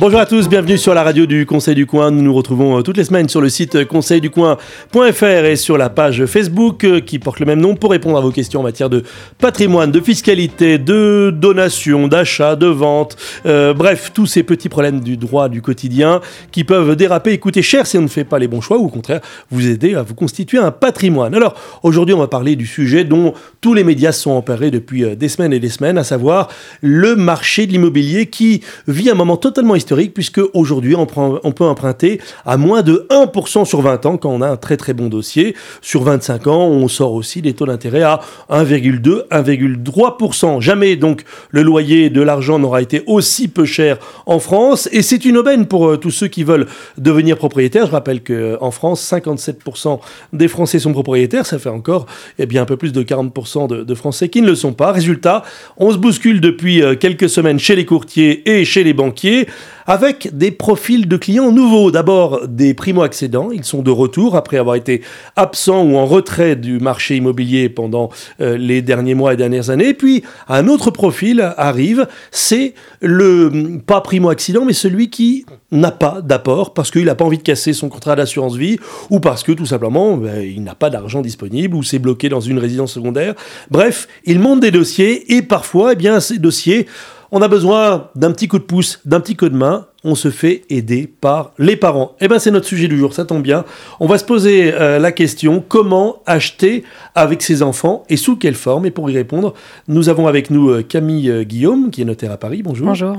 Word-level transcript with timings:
Bonjour 0.00 0.18
à 0.18 0.24
tous, 0.24 0.48
bienvenue 0.48 0.78
sur 0.78 0.94
la 0.94 1.02
radio 1.02 1.26
du 1.26 1.44
Conseil 1.44 1.74
du 1.74 1.84
Coin. 1.84 2.10
Nous 2.10 2.22
nous 2.22 2.32
retrouvons 2.32 2.78
euh, 2.78 2.80
toutes 2.80 2.96
les 2.96 3.04
semaines 3.04 3.28
sur 3.28 3.42
le 3.42 3.50
site 3.50 3.74
euh, 3.74 3.84
conseilducoin.fr 3.84 5.24
et 5.24 5.56
sur 5.56 5.76
la 5.76 5.90
page 5.90 6.24
Facebook 6.24 6.84
euh, 6.84 7.00
qui 7.00 7.18
porte 7.18 7.38
le 7.38 7.44
même 7.44 7.60
nom 7.60 7.76
pour 7.76 7.90
répondre 7.90 8.16
à 8.16 8.22
vos 8.22 8.30
questions 8.30 8.60
en 8.60 8.62
matière 8.62 8.88
de 8.88 9.02
patrimoine, 9.36 9.90
de 9.90 10.00
fiscalité, 10.00 10.78
de 10.78 11.30
donation, 11.36 12.08
d'achat, 12.08 12.56
de 12.56 12.66
vente. 12.66 13.18
bref, 13.44 14.12
tous 14.14 14.24
ces 14.24 14.42
petits 14.42 14.70
problèmes 14.70 15.00
du 15.00 15.18
droit 15.18 15.50
du 15.50 15.60
quotidien 15.60 16.22
qui 16.50 16.64
peuvent 16.64 16.96
déraper 16.96 17.32
et 17.32 17.38
coûter 17.38 17.60
cher 17.60 17.86
si 17.86 17.98
on 17.98 18.02
ne 18.02 18.08
fait 18.08 18.24
pas 18.24 18.38
les 18.38 18.48
bons 18.48 18.62
choix 18.62 18.78
ou 18.78 18.86
au 18.86 18.88
contraire 18.88 19.20
vous 19.50 19.68
aider 19.68 19.96
à 19.96 20.02
vous 20.02 20.14
constituer 20.14 20.56
un 20.56 20.70
patrimoine. 20.70 21.34
Alors 21.34 21.54
aujourd'hui, 21.82 22.14
on 22.14 22.20
va 22.20 22.28
parler 22.28 22.56
du 22.56 22.66
sujet 22.66 23.04
dont 23.04 23.34
tous 23.60 23.74
les 23.74 23.84
médias 23.84 24.12
sont 24.12 24.30
emparés 24.30 24.70
depuis 24.70 25.14
des 25.14 25.28
semaines 25.28 25.52
et 25.52 25.60
des 25.60 25.68
semaines, 25.68 25.98
à 25.98 26.04
savoir 26.04 26.48
le 26.80 27.16
marché 27.16 27.66
de 27.66 27.72
l'immobilier 27.72 28.24
qui 28.26 28.62
vit 28.88 29.10
un 29.10 29.14
moment 29.14 29.36
totalement 29.36 29.76
historique 29.76 29.89
puisque 29.90 30.40
aujourd'hui 30.54 30.94
on, 30.94 31.06
peut 31.06 31.64
emprunter 31.64 32.20
à 32.46 32.56
moins 32.56 32.82
de 32.82 33.06
1% 33.10 33.64
sur 33.64 33.80
20 33.80 34.06
ans 34.06 34.16
quand 34.16 34.30
on 34.30 34.40
a 34.40 34.48
un 34.48 34.56
très 34.56 34.76
très 34.76 34.94
bon 34.94 35.08
dossier. 35.08 35.56
Sur 35.80 36.02
25 36.04 36.46
ans, 36.46 36.66
on 36.66 36.88
sort 36.88 37.12
aussi 37.12 37.42
des 37.42 37.54
taux 37.54 37.66
d'intérêt 37.66 38.02
à 38.02 38.20
1,2, 38.50 39.28
1,3%. 39.28 40.60
Jamais 40.60 40.96
donc 40.96 41.24
le 41.50 41.62
loyer 41.62 42.10
de 42.10 42.22
l'argent 42.22 42.58
n'aura 42.58 42.82
été 42.82 43.02
aussi 43.06 43.48
peu 43.48 43.64
cher 43.64 43.98
en 44.26 44.38
France 44.38 44.88
et 44.92 45.02
c'est 45.02 45.24
une 45.24 45.36
aubaine 45.36 45.66
pour 45.66 45.88
euh, 45.88 45.96
tous 45.96 46.10
ceux 46.10 46.28
qui 46.28 46.44
veulent 46.44 46.66
devenir 46.98 47.36
propriétaires. 47.36 47.86
Je 47.86 47.92
rappelle 47.92 48.22
qu'en 48.22 48.70
France, 48.70 49.06
57% 49.10 50.00
des 50.32 50.48
Français 50.48 50.78
sont 50.78 50.92
propriétaires, 50.92 51.46
ça 51.46 51.58
fait 51.58 51.68
encore 51.68 52.06
eh 52.38 52.46
bien, 52.46 52.62
un 52.62 52.66
peu 52.66 52.76
plus 52.76 52.92
de 52.92 53.02
40% 53.02 53.68
de, 53.68 53.82
de 53.82 53.94
Français 53.94 54.28
qui 54.28 54.42
ne 54.42 54.46
le 54.46 54.54
sont 54.54 54.72
pas. 54.72 54.92
Résultat, 54.92 55.42
on 55.76 55.90
se 55.90 55.96
bouscule 55.96 56.40
depuis 56.40 56.82
euh, 56.82 56.94
quelques 56.94 57.28
semaines 57.28 57.58
chez 57.58 57.76
les 57.76 57.84
courtiers 57.84 58.48
et 58.48 58.64
chez 58.64 58.84
les 58.84 58.92
banquiers 58.92 59.46
avec 59.90 60.30
des 60.32 60.52
profils 60.52 61.08
de 61.08 61.16
clients 61.16 61.50
nouveaux. 61.50 61.90
D'abord 61.90 62.46
des 62.46 62.74
primo-accédants, 62.74 63.50
ils 63.50 63.64
sont 63.64 63.82
de 63.82 63.90
retour 63.90 64.36
après 64.36 64.56
avoir 64.56 64.76
été 64.76 65.02
absents 65.34 65.82
ou 65.82 65.96
en 65.96 66.06
retrait 66.06 66.54
du 66.54 66.78
marché 66.78 67.16
immobilier 67.16 67.68
pendant 67.68 68.08
euh, 68.40 68.56
les 68.56 68.82
derniers 68.82 69.14
mois 69.14 69.34
et 69.34 69.36
dernières 69.36 69.68
années. 69.68 69.92
Puis 69.92 70.22
un 70.48 70.68
autre 70.68 70.92
profil 70.92 71.52
arrive, 71.56 72.06
c'est 72.30 72.74
le 73.00 73.80
pas 73.84 74.00
primo-accident, 74.00 74.64
mais 74.64 74.74
celui 74.74 75.10
qui 75.10 75.44
n'a 75.72 75.90
pas 75.90 76.20
d'apport 76.22 76.72
parce 76.72 76.92
qu'il 76.92 77.06
n'a 77.06 77.16
pas 77.16 77.24
envie 77.24 77.38
de 77.38 77.42
casser 77.42 77.72
son 77.72 77.88
contrat 77.88 78.14
d'assurance 78.14 78.54
vie 78.54 78.78
ou 79.10 79.18
parce 79.18 79.42
que 79.42 79.50
tout 79.50 79.66
simplement 79.66 80.16
ben, 80.16 80.40
il 80.40 80.62
n'a 80.62 80.76
pas 80.76 80.90
d'argent 80.90 81.20
disponible 81.20 81.74
ou 81.74 81.82
c'est 81.82 81.98
bloqué 81.98 82.28
dans 82.28 82.40
une 82.40 82.60
résidence 82.60 82.92
secondaire. 82.92 83.34
Bref, 83.72 84.06
il 84.24 84.38
monte 84.38 84.60
des 84.60 84.70
dossiers 84.70 85.34
et 85.34 85.42
parfois, 85.42 85.94
eh 85.98 86.20
ces 86.20 86.38
dossiers 86.38 86.86
on 87.32 87.42
a 87.42 87.48
besoin 87.48 88.08
d'un 88.14 88.32
petit 88.32 88.48
coup 88.48 88.58
de 88.58 88.64
pouce, 88.64 89.00
d'un 89.04 89.20
petit 89.20 89.36
coup 89.36 89.48
de 89.48 89.56
main, 89.56 89.86
on 90.02 90.14
se 90.14 90.30
fait 90.30 90.62
aider 90.70 91.06
par 91.20 91.52
les 91.58 91.76
parents. 91.76 92.16
Eh 92.20 92.28
bien, 92.28 92.38
c'est 92.38 92.50
notre 92.50 92.66
sujet 92.66 92.88
du 92.88 92.98
jour, 92.98 93.12
ça 93.12 93.24
tombe 93.24 93.42
bien. 93.42 93.64
On 94.00 94.06
va 94.06 94.18
se 94.18 94.24
poser 94.24 94.72
euh, 94.72 94.98
la 94.98 95.12
question 95.12 95.62
comment 95.66 96.22
acheter 96.26 96.84
avec 97.14 97.42
ses 97.42 97.62
enfants 97.62 98.04
et 98.08 98.16
sous 98.16 98.36
quelle 98.36 98.54
forme? 98.54 98.86
Et 98.86 98.90
pour 98.90 99.10
y 99.10 99.14
répondre, 99.14 99.54
nous 99.88 100.08
avons 100.08 100.26
avec 100.26 100.50
nous 100.50 100.70
euh, 100.70 100.82
Camille 100.82 101.30
euh, 101.30 101.44
Guillaume, 101.44 101.90
qui 101.90 102.02
est 102.02 102.06
notaire 102.06 102.32
à 102.32 102.38
Paris. 102.38 102.62
Bonjour. 102.62 102.86
Bonjour. 102.86 103.16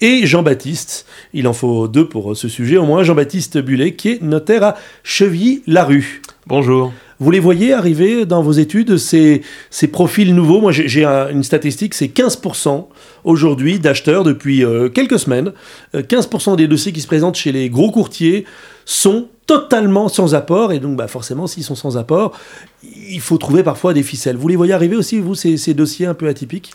Et 0.00 0.26
Jean-Baptiste, 0.26 1.06
il 1.32 1.46
en 1.46 1.52
faut 1.52 1.86
deux 1.88 2.08
pour 2.08 2.36
ce 2.36 2.48
sujet 2.48 2.76
au 2.76 2.84
moins, 2.84 3.04
Jean-Baptiste 3.04 3.58
Bullet, 3.58 3.94
qui 3.94 4.10
est 4.10 4.22
notaire 4.22 4.64
à 4.64 4.74
Chevilly-la-Rue. 5.04 6.22
Bonjour. 6.46 6.92
Vous 7.18 7.30
les 7.30 7.40
voyez 7.40 7.72
arriver 7.72 8.26
dans 8.26 8.42
vos 8.42 8.52
études, 8.52 8.98
ces, 8.98 9.42
profils 9.90 10.34
nouveaux? 10.34 10.60
Moi, 10.60 10.72
j'ai 10.72 11.04
une 11.04 11.42
statistique, 11.42 11.94
c'est 11.94 12.08
15% 12.08 12.86
aujourd'hui 13.24 13.78
d'acheteurs 13.78 14.22
depuis 14.22 14.62
euh, 14.62 14.90
quelques 14.90 15.18
semaines. 15.18 15.52
15% 15.94 16.52
euh, 16.52 16.56
des 16.56 16.68
dossiers 16.68 16.92
qui 16.92 17.00
se 17.00 17.06
présentent 17.06 17.36
chez 17.36 17.52
les 17.52 17.70
gros 17.70 17.90
courtiers 17.90 18.44
sont 18.84 19.28
totalement 19.46 20.08
sans 20.08 20.34
apport. 20.34 20.72
Et 20.72 20.78
donc, 20.78 20.96
bah, 20.96 21.08
forcément, 21.08 21.46
s'ils 21.46 21.64
sont 21.64 21.74
sans 21.74 21.96
apport, 21.96 22.38
il 22.82 23.20
faut 23.20 23.38
trouver 23.38 23.62
parfois 23.62 23.94
des 23.94 24.02
ficelles. 24.02 24.36
Vous 24.36 24.48
les 24.48 24.56
voyez 24.56 24.74
arriver 24.74 24.96
aussi, 24.96 25.18
vous, 25.18 25.34
ces, 25.34 25.72
dossiers 25.72 26.06
un 26.06 26.14
peu 26.14 26.28
atypiques? 26.28 26.72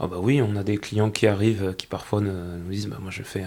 Ah 0.00 0.06
bah 0.06 0.18
oui, 0.20 0.42
on 0.42 0.54
a 0.56 0.62
des 0.62 0.76
clients 0.76 1.10
qui 1.10 1.26
arrivent, 1.26 1.68
euh, 1.68 1.72
qui 1.72 1.86
parfois 1.86 2.20
nous 2.20 2.70
disent, 2.70 2.88
bah, 2.88 2.98
moi 3.00 3.10
je 3.10 3.22
fais 3.22 3.44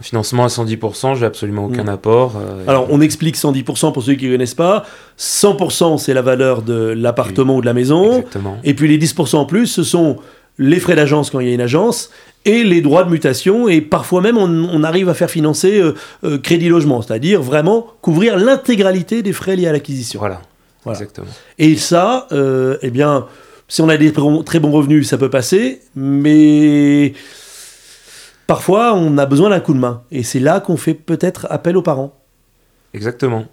financement 0.00 0.44
à 0.44 0.48
110%, 0.48 1.16
j'ai 1.16 1.26
absolument 1.26 1.66
aucun 1.66 1.84
mm. 1.84 1.88
apport. 1.88 2.34
Euh, 2.36 2.64
Alors 2.66 2.88
on 2.90 3.00
explique 3.00 3.36
110% 3.36 3.92
pour 3.92 4.02
ceux 4.02 4.14
qui 4.14 4.26
ne 4.26 4.32
connaissent 4.32 4.54
pas. 4.54 4.84
100% 5.18 5.98
c'est 5.98 6.14
la 6.14 6.22
valeur 6.22 6.62
de 6.62 6.94
l'appartement 6.96 7.56
ou 7.56 7.60
de 7.60 7.66
la 7.66 7.74
maison. 7.74 8.18
Exactement. 8.18 8.58
Et 8.64 8.74
puis 8.74 8.88
les 8.88 8.98
10% 8.98 9.36
en 9.36 9.46
plus, 9.46 9.66
ce 9.66 9.82
sont 9.82 10.18
les 10.58 10.80
frais 10.80 10.96
d'agence 10.96 11.30
quand 11.30 11.40
il 11.40 11.48
y 11.48 11.50
a 11.50 11.54
une 11.54 11.60
agence 11.60 12.10
et 12.44 12.62
les 12.64 12.80
droits 12.80 13.04
de 13.04 13.10
mutation. 13.10 13.68
Et 13.68 13.80
parfois 13.80 14.20
même 14.20 14.36
on, 14.36 14.82
arrive 14.82 15.08
à 15.08 15.14
faire 15.14 15.30
financer 15.30 15.80
euh, 15.80 15.94
euh, 16.24 16.38
crédit 16.38 16.68
logement, 16.68 17.00
c'est-à-dire 17.00 17.40
vraiment 17.40 17.86
couvrir 18.02 18.36
l'intégralité 18.36 19.22
des 19.22 19.32
frais 19.32 19.56
liés 19.56 19.68
à 19.68 19.72
l'acquisition. 19.72 20.18
Voilà. 20.18 20.42
Exactement. 20.86 21.28
Et 21.58 21.76
ça, 21.76 22.28
eh 22.30 22.90
bien, 22.90 23.26
si 23.68 23.80
on 23.80 23.88
a 23.88 23.96
des 23.96 24.12
très 24.12 24.60
bons 24.60 24.70
revenus, 24.70 25.08
ça 25.08 25.16
peut 25.16 25.30
passer, 25.30 25.80
mais 25.96 27.14
parfois 28.46 28.94
on 28.94 29.18
a 29.18 29.26
besoin 29.26 29.50
d'un 29.50 29.60
coup 29.60 29.74
de 29.74 29.78
main. 29.78 30.02
Et 30.10 30.22
c'est 30.22 30.40
là 30.40 30.60
qu'on 30.60 30.76
fait 30.76 30.94
peut-être 30.94 31.46
appel 31.50 31.76
aux 31.76 31.82
parents. 31.82 32.14
Exactement. 32.94 33.46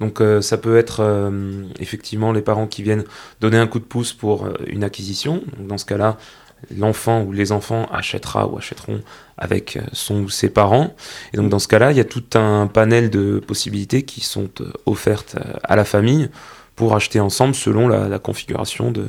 Donc 0.00 0.20
euh, 0.20 0.40
ça 0.40 0.58
peut 0.58 0.76
être 0.76 1.00
euh, 1.00 1.64
effectivement 1.78 2.32
les 2.32 2.42
parents 2.42 2.66
qui 2.66 2.82
viennent 2.82 3.04
donner 3.40 3.58
un 3.58 3.66
coup 3.66 3.78
de 3.78 3.84
pouce 3.84 4.12
pour 4.12 4.46
euh, 4.46 4.54
une 4.66 4.82
acquisition. 4.82 5.42
Dans 5.58 5.78
ce 5.78 5.84
cas-là, 5.84 6.16
l'enfant 6.76 7.22
ou 7.22 7.32
les 7.32 7.52
enfants 7.52 7.86
achètera 7.92 8.48
ou 8.48 8.58
achèteront 8.58 9.00
avec 9.38 9.78
son 9.92 10.22
ou 10.22 10.28
ses 10.28 10.50
parents. 10.50 10.94
Et 11.32 11.36
donc 11.36 11.50
dans 11.50 11.58
ce 11.58 11.68
cas-là, 11.68 11.92
il 11.92 11.96
y 11.96 12.00
a 12.00 12.04
tout 12.04 12.24
un 12.34 12.66
panel 12.66 13.10
de 13.10 13.38
possibilités 13.38 14.02
qui 14.02 14.20
sont 14.20 14.50
offertes 14.86 15.36
à 15.62 15.76
la 15.76 15.84
famille 15.84 16.28
pour 16.80 16.96
acheter 16.96 17.20
ensemble 17.20 17.54
selon 17.54 17.88
la, 17.88 18.18
configuration 18.18 18.90
de, 18.90 19.04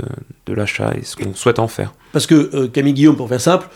l'achat 0.54 0.92
et 0.98 1.06
ce 1.06 1.16
qu'on 1.16 1.34
souhaite 1.34 1.58
en 1.58 1.70
faire. 1.70 1.94
Parce 2.12 2.28
que 2.28 2.66
Camille 2.66 2.92
Guillaume, 2.92 3.16
pour 3.16 3.30
faire 3.30 3.40
simple, 3.40 3.70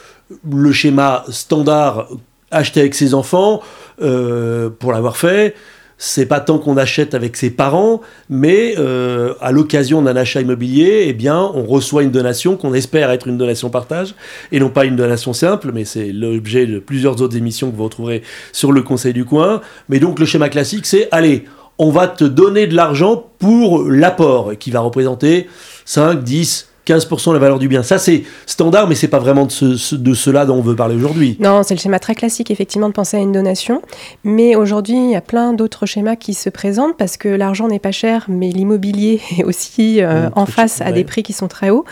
le 0.52 0.74
schéma 0.74 1.24
standard 1.30 2.10
acheter 2.52 2.82
avec 2.82 2.94
ses 2.94 3.14
enfants, 3.14 3.62
euh, 4.02 4.70
pour 4.70 4.92
l'avoir 4.92 5.16
fait, 5.16 5.56
c'est 5.98 6.26
pas 6.26 6.42
tant 6.42 6.58
qu'on 6.58 6.76
achète 6.76 7.14
avec 7.14 7.38
ses 7.38 7.50
parents, 7.50 8.02
mais 8.30 8.76
euh, 8.78 9.34
à 9.40 9.54
l'occasion 9.54 10.02
d'un 10.02 10.18
achat 10.18 10.42
immobilier, 10.42 11.06
eh 11.08 11.14
bien, 11.14 11.40
on 11.54 11.64
reçoit 11.64 12.04
une 12.04 12.12
donation 12.12 12.58
qu'on 12.58 12.74
espère 12.74 13.12
être 13.12 13.30
une 13.30 13.38
donation 13.38 13.70
partage, 13.70 14.14
et 14.52 14.60
non 14.60 14.70
pas 14.70 14.84
une 14.84 14.98
donation 14.98 15.32
simple, 15.32 15.72
mais 15.74 15.86
c'est 15.86 16.12
l'objet 16.12 16.66
de 16.66 16.80
plusieurs 16.80 17.22
autres 17.22 17.38
émissions 17.38 17.72
que 17.72 17.78
vous 17.78 17.86
retrouverez 17.86 18.24
sur 18.52 18.74
le 18.74 18.82
Conseil 18.82 19.14
du 19.14 19.24
coin. 19.24 19.62
Mais 19.88 20.00
donc 20.00 20.20
le 20.20 20.26
schéma 20.26 20.50
classique, 20.50 20.86
c'est 20.86 21.08
allez, 21.12 21.46
on 21.78 21.90
va 21.90 22.08
te 22.08 22.24
donner 22.24 22.68
de 22.68 22.76
l'argent 22.76 23.26
pour 23.40 23.84
l'apport, 23.84 24.54
qui 24.58 24.72
va 24.72 24.80
représenter 24.80 25.48
5, 25.86 26.24
10, 26.24 26.70
15% 26.86 27.30
de 27.30 27.34
la 27.34 27.40
valeur 27.40 27.60
du 27.60 27.68
bien. 27.68 27.84
Ça, 27.84 27.98
c'est 27.98 28.24
standard, 28.46 28.88
mais 28.88 28.96
c'est 28.96 29.08
pas 29.08 29.20
vraiment 29.20 29.46
de, 29.46 30.14
cela 30.14 30.46
dont 30.46 30.58
on 30.58 30.62
veut 30.62 30.76
parler 30.76 30.96
aujourd'hui. 30.96 31.36
Non, 31.40 31.64
c'est 31.64 31.74
le 31.74 31.80
schéma 31.80 32.00
très 32.00 32.16
classique, 32.16 32.52
effectivement, 32.52 32.88
de 32.88 32.94
penser 32.94 33.18
à 33.18 33.20
une 33.20 33.32
donation. 33.32 33.82
Mais 34.24 34.56
aujourd'hui, 34.56 34.96
il 34.96 35.12
y 35.12 35.16
a 35.16 35.22
plein 35.22 35.54
d'autres 35.54 35.86
schémas 35.86 36.16
qui 36.16 36.34
se 36.34 36.50
présentent 36.50 36.96
parce 36.98 37.18
que 37.18 37.28
l'argent 37.28 37.68
n'est 37.68 37.80
pas 37.80 37.92
cher, 37.92 38.26
mais 38.30 38.50
l'immobilier 38.50 39.20
est 39.38 39.44
aussi 39.44 40.02
euh, 40.02 40.30
mmh, 40.30 40.34
en 40.36 40.46
face 40.46 40.82
à 40.82 40.92
des 40.92 41.04
prix 41.04 41.24
qui 41.24 41.34
sont 41.34 41.48
très 41.48 41.70
hauts. 41.70 41.86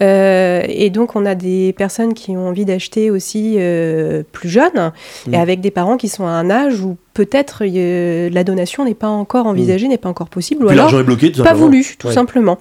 Euh, 0.00 0.62
et 0.66 0.90
donc, 0.90 1.14
on 1.14 1.26
a 1.26 1.34
des 1.34 1.74
personnes 1.74 2.14
qui 2.14 2.30
ont 2.30 2.48
envie 2.48 2.64
d'acheter 2.64 3.10
aussi 3.10 3.56
euh, 3.58 4.22
plus 4.32 4.48
jeunes 4.48 4.92
et 5.26 5.30
mmh. 5.30 5.34
avec 5.34 5.60
des 5.60 5.70
parents 5.70 5.96
qui 5.96 6.08
sont 6.08 6.26
à 6.26 6.30
un 6.30 6.50
âge 6.50 6.80
où 6.80 6.96
peut-être 7.18 7.64
la 7.64 8.44
donation 8.44 8.84
n'est 8.84 8.94
pas 8.94 9.08
encore 9.08 9.48
envisagée, 9.48 9.86
mmh. 9.86 9.90
n'est 9.90 9.98
pas 9.98 10.08
encore 10.08 10.28
possible, 10.28 10.64
ou 10.64 10.68
alors 10.68 10.96
est 10.96 11.02
bloqué, 11.02 11.32
pas 11.32 11.52
voulu, 11.52 11.84
tout 11.98 12.12
simplement. 12.12 12.56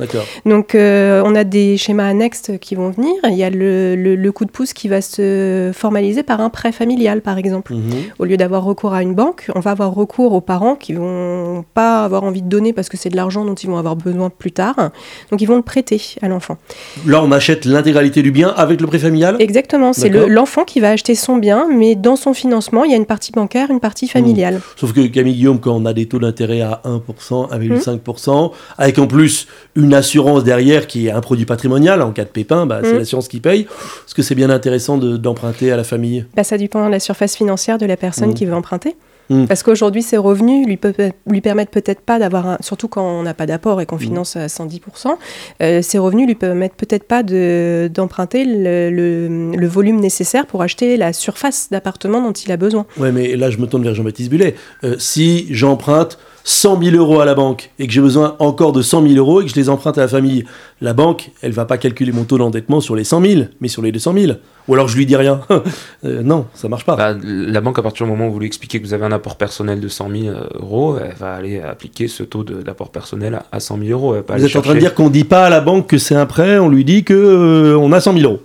Donc 0.48 0.74
euh, 0.74 1.21
on 1.24 1.36
a 1.36 1.44
des 1.44 1.77
schémas 1.77 2.07
annexes 2.07 2.50
qui 2.59 2.74
vont 2.74 2.89
venir. 2.89 3.13
Il 3.25 3.36
y 3.36 3.44
a 3.44 3.51
le, 3.51 4.31
coup 4.31 4.45
de 4.45 4.50
pouce 4.50 4.74
qui 4.74 4.88
va 4.88 5.01
se 5.01 5.71
formaliser 5.75 6.24
par 6.24 6.42
un 6.42 6.50
prêt 6.50 6.71
familial, 6.71 7.21
par 7.21 7.38
exemple. 7.38 7.75
Mmh. 7.75 7.92
Au 8.18 8.25
lieu 8.25 8.36
d'avoir 8.36 8.63
recours 8.63 8.94
à 8.94 9.04
une 9.04 9.13
banque, 9.13 9.51
on 9.54 9.59
va 9.59 9.71
avoir 9.71 9.94
recours 9.94 10.33
aux 10.33 10.42
parents 10.42 10.74
qui 10.74 10.94
vont 10.94 11.63
pas 11.75 12.04
avoir 12.04 12.24
envie 12.24 12.42
de 12.42 12.50
donner 12.50 12.74
parce 12.74 12.89
que 12.89 12.98
c'est 12.98 13.09
de 13.09 13.15
l'argent 13.15 13.45
dont 13.45 13.54
ils 13.54 13.69
vont 13.69 13.77
avoir 13.77 13.95
besoin 13.95 14.31
plus 14.31 14.51
tard. 14.51 14.89
Donc 15.30 15.39
ils 15.39 15.45
vont 15.45 15.57
le 15.57 15.62
prêter 15.62 16.01
à 16.24 16.27
l'enfant. 16.27 16.57
Là, 17.06 17.21
on 17.24 17.31
achète 17.31 17.65
l'intégralité 17.65 18.24
du 18.24 18.31
bien 18.31 18.50
avec 18.50 18.81
le 18.81 18.88
prêt 18.88 18.98
familial? 18.98 19.36
Exactement. 19.38 19.94
C'est 19.94 20.09
l'enfant 20.09 20.63
qui 20.63 20.80
va 20.80 20.89
acheter 20.89 21.13
son 21.13 21.38
bien, 21.38 21.68
mais 21.71 21.94
dans 21.94 22.15
son 22.15 22.33
financement, 22.33 22.86
il 22.86 22.92
y 22.92 22.95
a 22.95 22.98
une 22.98 23.06
partie 23.06 23.31
bancaire, 23.31 23.69
une 23.69 23.80
partie 23.80 24.07
familiale. 24.07 24.46
Sauf 24.75 24.94
que 24.94 25.05
Camille 25.07 25.35
Guillaume, 25.35 25.59
quand 25.59 25.75
on 25.75 25.85
a 25.85 25.94
des 25.94 26.07
taux 26.07 26.19
d'intérêt 26.19 26.61
à 26.61 26.81
1%, 26.85 27.51
1,5%, 27.51 28.51
avec 28.77 28.99
en 28.99 29.07
plus 29.07 29.47
une 29.75 29.94
assurance 29.94 30.44
derrière 30.44 30.88
qui 30.88 31.07
est 31.07 31.11
un 31.11 31.21
produit 31.21 31.45
patrimonial, 31.45 32.01
en 32.01 32.11
cas 32.11 32.23
de 32.23 32.29
pépin, 32.29 32.65
bah, 32.65 32.79
c'est 32.83 32.94
mmh. 32.94 32.97
l'assurance 32.97 33.27
qui 33.27 33.39
paye. 33.39 33.61
Est-ce 33.61 34.15
que 34.15 34.21
c'est 34.21 34.35
bien 34.35 34.49
intéressant 34.49 34.97
d'emprunter 34.97 35.71
à 35.71 35.77
la 35.77 35.83
famille? 35.83 36.25
Bah, 36.35 36.44
Ça 36.44 36.57
dépend 36.57 36.85
de 36.85 36.91
la 36.91 36.99
surface 36.99 37.35
financière 37.35 37.77
de 37.77 37.85
la 37.85 37.97
personne 37.97 38.31
mmh. 38.31 38.35
qui 38.35 38.45
veut 38.45 38.55
emprunter. 38.55 38.95
Hmm. 39.29 39.45
Parce 39.45 39.63
qu'aujourd'hui, 39.63 40.03
ses 40.03 40.18
revenus 40.18 40.65
lui, 40.65 40.79
lui 41.27 41.41
permettent 41.41 41.71
peut-être 41.71 42.01
pas 42.01 42.19
d'avoir, 42.19 42.47
un, 42.47 42.57
surtout 42.62 42.88
quand 42.88 43.03
on 43.03 43.24
n'a 43.24 43.33
pas 43.33 43.45
d'apport 43.45 43.81
et 43.81 43.85
qu'on 43.85 43.97
hmm. 43.97 44.00
finance 44.00 44.35
à 44.35 44.47
110%, 44.47 45.15
euh, 45.62 45.81
ses 45.81 45.97
revenus 45.97 46.27
lui 46.27 46.35
permettent 46.35 46.75
peut-être 46.75 47.03
pas 47.03 47.24
d'emprunter 47.24 48.45
le, 48.45 49.51
le, 49.56 49.68
volume 49.68 50.00
nécessaire 50.00 50.45
pour 50.45 50.62
acheter 50.62 50.97
la 50.97 51.13
surface 51.13 51.68
d'appartement 51.69 52.21
dont 52.21 52.31
il 52.31 52.51
a 52.51 52.57
besoin. 52.57 52.85
Ouais, 52.97 53.12
mais 53.12 53.35
là, 53.35 53.50
je 53.50 53.57
me 53.57 53.68
tourne 53.68 53.83
vers 53.83 53.94
Jean-Baptiste 53.94 54.29
Bullet. 54.29 54.56
Euh, 54.83 54.95
si 54.97 55.47
j'emprunte 55.50 56.18
100 56.47 56.81
000 56.81 56.95
euros 56.95 57.19
à 57.19 57.25
la 57.25 57.35
banque 57.35 57.71
et 57.77 57.88
que 57.88 57.94
j'ai 57.94 57.99
besoin 57.99 58.38
encore 58.39 58.71
de 58.71 58.81
100 58.81 59.05
000 59.05 59.15
euros 59.15 59.41
et 59.41 59.44
que 59.44 59.51
je 59.51 59.55
les 59.55 59.67
emprunte 59.67 59.97
à 59.97 60.01
la 60.01 60.07
famille, 60.07 60.45
la 60.79 60.94
banque, 60.94 61.31
elle 61.41 61.51
va 61.51 61.65
pas 61.65 61.77
calculer 61.77 62.13
mon 62.13 62.23
taux 62.23 62.38
d'endettement 62.38 62.79
sur 62.79 62.95
les 62.95 63.03
100 63.03 63.21
000, 63.21 63.41
mais 63.59 63.67
sur 63.67 63.81
les 63.81 63.91
200 63.91 64.13
000. 64.17 64.33
Ou 64.69 64.73
alors 64.73 64.88
je 64.88 64.95
lui 64.95 65.05
dis 65.05 65.17
rien. 65.17 65.41
Euh, 66.05 66.21
non, 66.21 66.45
ça 66.53 66.69
marche 66.69 66.85
pas. 66.85 66.95
Bah, 66.95 67.15
la 67.23 67.59
banque, 67.59 67.79
à 67.79 67.81
partir 67.81 68.05
du 68.05 68.11
moment 68.11 68.27
où 68.27 68.31
vous 68.31 68.39
lui 68.39 68.45
expliquez 68.45 68.79
que 68.79 68.85
vous 68.85 68.94
avez 68.94 69.03
un 69.03 69.11
apport 69.11 69.35
personnel 69.35 69.79
de 69.79 69.88
100 69.88 70.09
000 70.11 70.27
euh, 70.27 70.44
euros, 70.59 70.97
elle 71.03 71.15
va 71.15 71.33
aller 71.33 71.59
appliquer 71.59 72.07
ce 72.07 72.21
taux 72.21 72.44
d'apport 72.44 72.91
personnel 72.91 73.41
à 73.51 73.59
100 73.59 73.79
000 73.79 73.89
euros. 73.89 74.15
vous 74.27 74.45
êtes 74.45 74.55
en 74.55 74.61
train 74.61 74.75
de 74.75 74.79
dire 74.79 74.94
qu'on 74.94 75.09
dit 75.09 75.23
pas 75.23 75.45
à 75.45 75.49
la 75.49 75.59
banque 75.59 75.88
que 75.88 75.97
c'est 75.97 76.15
un 76.15 76.27
prêt, 76.27 76.59
on 76.59 76.69
lui 76.69 76.85
dit 76.85 77.03
que 77.03 77.13
euh, 77.13 77.77
on 77.77 77.91
a 77.91 77.99
100 77.99 78.13
000 78.13 78.25
euros. 78.25 78.41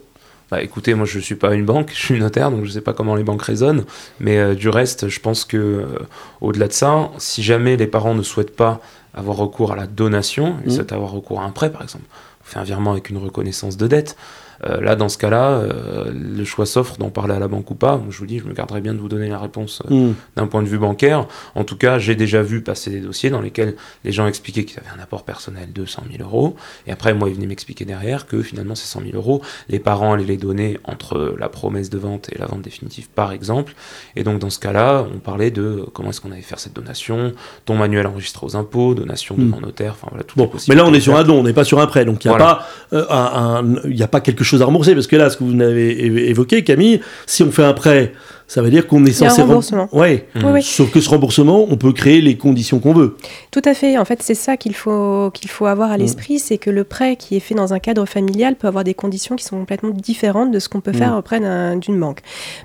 Bah, 0.53 0.63
écoutez, 0.63 0.95
moi 0.95 1.07
je 1.07 1.17
ne 1.17 1.23
suis 1.23 1.35
pas 1.35 1.55
une 1.55 1.65
banque, 1.65 1.91
je 1.95 1.99
suis 1.99 2.21
notaire, 2.21 2.51
donc 2.51 2.61
je 2.61 2.69
ne 2.69 2.73
sais 2.73 2.83
pas 2.83 2.93
comment 2.93 3.15
les 3.17 3.25
banques 3.25 3.43
raisonnent. 3.43 3.85
Mais 4.21 4.55
du 4.55 4.69
reste, 4.69 5.09
je 5.09 5.19
pense 5.19 5.47
que 5.47 5.87
au-delà 6.43 6.69
de 6.69 6.75
ça, 6.75 7.11
si 7.17 7.43
jamais 7.43 7.79
les 7.79 7.87
parents 7.87 8.15
ne 8.15 8.23
souhaitent 8.23 8.55
pas 8.55 8.81
avoir 9.15 9.39
recours 9.39 9.73
à 9.73 9.77
la 9.77 9.87
donation, 9.87 10.57
ils 10.65 10.69
mmh. 10.69 10.75
souhaitent 10.75 10.93
avoir 10.93 11.11
recours 11.11 11.41
à 11.41 11.45
un 11.45 11.51
prêt, 11.51 11.73
par 11.73 11.83
exemple, 11.83 12.05
on 12.43 12.45
fait 12.45 12.59
un 12.59 12.65
virement 12.65 12.93
avec 12.93 13.09
une 13.09 13.17
reconnaissance 13.17 13.79
de 13.79 13.87
dette. 13.87 14.15
Euh, 14.65 14.81
là, 14.81 14.95
dans 14.95 15.09
ce 15.09 15.19
cas-là, 15.19 15.51
euh, 15.51 16.13
le 16.13 16.45
choix 16.45 16.67
s'offre 16.67 16.97
d'en 16.99 17.11
parler 17.11 17.35
à 17.35 17.39
la 17.39 17.49
banque 17.49 17.71
ou 17.71 17.75
pas. 17.75 18.01
Je 18.11 18.19
vous 18.19 18.27
dis, 18.27 18.39
je 18.39 18.45
me 18.45 18.53
garderai 18.53 18.81
bien 18.81 18.95
de 18.95 18.99
vous 18.99 19.09
donner 19.09 19.29
la 19.29 19.39
réponse 19.39 19.83
euh, 19.91 19.95
hmm. 19.95 20.15
d'un 20.37 20.47
point 20.47 20.63
de 20.63 20.69
vue 20.69 20.79
bancaire. 20.79 21.27
En 21.55 21.65
tout 21.65 21.77
cas, 21.77 21.99
j'ai 21.99 22.15
déjà 22.15 22.43
vu 22.43 22.63
passer 22.63 22.91
des 22.91 23.01
dossiers 23.01 23.31
dans 23.31 23.41
lesquels 23.41 23.75
les 24.05 24.13
gens 24.13 24.27
expliquaient 24.27 24.65
qu'ils 24.65 24.79
avaient 24.79 24.97
un 24.97 25.03
apport 25.03 25.25
personnel 25.25 25.73
de 25.73 25.85
100 25.85 26.05
000 26.17 26.23
euros. 26.23 26.55
Et 26.87 26.93
après, 26.93 27.13
moi, 27.15 27.29
ils 27.29 27.35
venaient 27.35 27.47
m'expliquer 27.47 27.85
derrière 27.85 28.27
que 28.27 28.41
finalement, 28.43 28.75
ces 28.75 28.87
100 28.87 29.03
000 29.03 29.17
euros, 29.17 29.43
les 29.69 29.81
parents 29.81 30.13
allaient 30.13 30.25
les 30.25 30.37
donner 30.37 30.79
entre 30.85 31.35
la 31.39 31.49
promesse 31.49 31.91
de 31.91 31.99
vente 31.99 32.29
et 32.33 32.39
la 32.39 32.47
vente 32.47 32.63
définitive, 32.63 33.09
par 33.09 33.33
exemple. 33.33 33.75
Et 34.15 34.23
donc, 34.23 34.39
dans 34.39 34.51
ce 34.51 34.61
cas-là, 34.61 35.05
on 35.13 35.19
parlait 35.19 35.51
de 35.51 35.87
comment 35.93 36.11
est-ce 36.11 36.21
qu'on 36.21 36.31
allait 36.31 36.41
faire 36.41 36.61
cette 36.61 36.75
donation, 36.75 37.33
ton 37.65 37.75
manuel 37.75 38.07
enregistré 38.07 38.47
aux 38.47 38.57
impôts, 38.57 38.95
donation 38.95 39.35
devant 39.37 39.59
hmm. 39.59 39.63
notaire, 39.63 39.93
enfin 39.93 40.07
voilà, 40.11 40.25
tout 40.25 40.39
bon, 40.39 40.51
Mais 40.69 40.77
là, 40.77 40.85
on 40.87 40.95
est 40.95 41.01
sur 41.01 41.17
un 41.17 41.25
don, 41.25 41.41
on 41.41 41.43
n'est 41.43 41.53
pas 41.53 41.65
sur 41.65 41.81
un 41.81 41.87
prêt. 41.87 42.05
Donc, 42.05 42.25
il 42.25 42.29
n'y 42.29 42.35
a, 42.35 42.39
pas, 42.39 42.67
un, 42.93 43.75
a 44.01 44.09
pas 44.09 44.21
quelque 44.21 44.45
chose 44.45 44.52
chose 44.53 44.63
à 44.63 44.67
rembourser 44.67 44.95
parce 44.95 45.07
que 45.07 45.17
là, 45.17 45.31
ce 45.31 45.37
que 45.37 45.45
vous 45.45 45.61
avez 45.61 46.29
évoqué, 46.29 46.63
Camille, 46.65 47.01
si 47.27 47.43
on 47.43 47.51
fait 47.51 47.65
un 47.65 47.73
prêt 47.73 48.13
ça 48.53 48.61
veut 48.61 48.69
dire 48.69 48.87
qu'on 48.87 49.03
est 49.07 49.13
censé. 49.13 49.41
Un 49.41 49.47
remboursement. 49.47 49.89
Ouais. 49.93 50.27
Oui, 50.45 50.63
Sauf 50.63 50.91
que 50.91 51.01
ce 51.01 51.09
remboursement, 51.09 51.67
on 51.71 51.77
peut 51.79 51.93
créer 51.95 52.21
les 52.21 52.37
conditions 52.37 52.81
qu'on 52.81 52.93
veut. 52.93 53.17
Tout 53.51 53.63
à 53.65 53.73
fait. 53.73 53.97
En 53.97 54.05
fait, 54.05 54.23
c'est 54.23 54.35
ça 54.35 54.59
qu'il 54.59 54.75
faut, 54.75 55.31
qu'il 55.33 55.49
faut 55.49 55.65
avoir 55.65 55.91
à 55.91 55.97
mm. 55.97 56.01
l'esprit 56.01 56.39
c'est 56.39 56.59
que 56.59 56.69
le 56.69 56.85
prêt 56.85 57.17
qui 57.17 57.35
est 57.35 57.41
fait 57.41 57.55
dans 57.55 57.73
un 57.73 57.79
cadre 57.79 58.05
familial 58.05 58.57
peut 58.57 58.69
avoir 58.69 58.85
des 58.85 58.93
conditions 58.93 59.37
qui 59.37 59.45
sont 59.45 59.57
complètement 59.57 59.89
différentes 59.89 60.51
de 60.51 60.59
ce 60.59 60.69
qu'on 60.69 60.83
peut 60.83 60.93
faire 60.93 61.13
mm. 61.13 61.19
auprès 61.19 61.41
d'une 61.79 61.99
banque. 61.99 62.21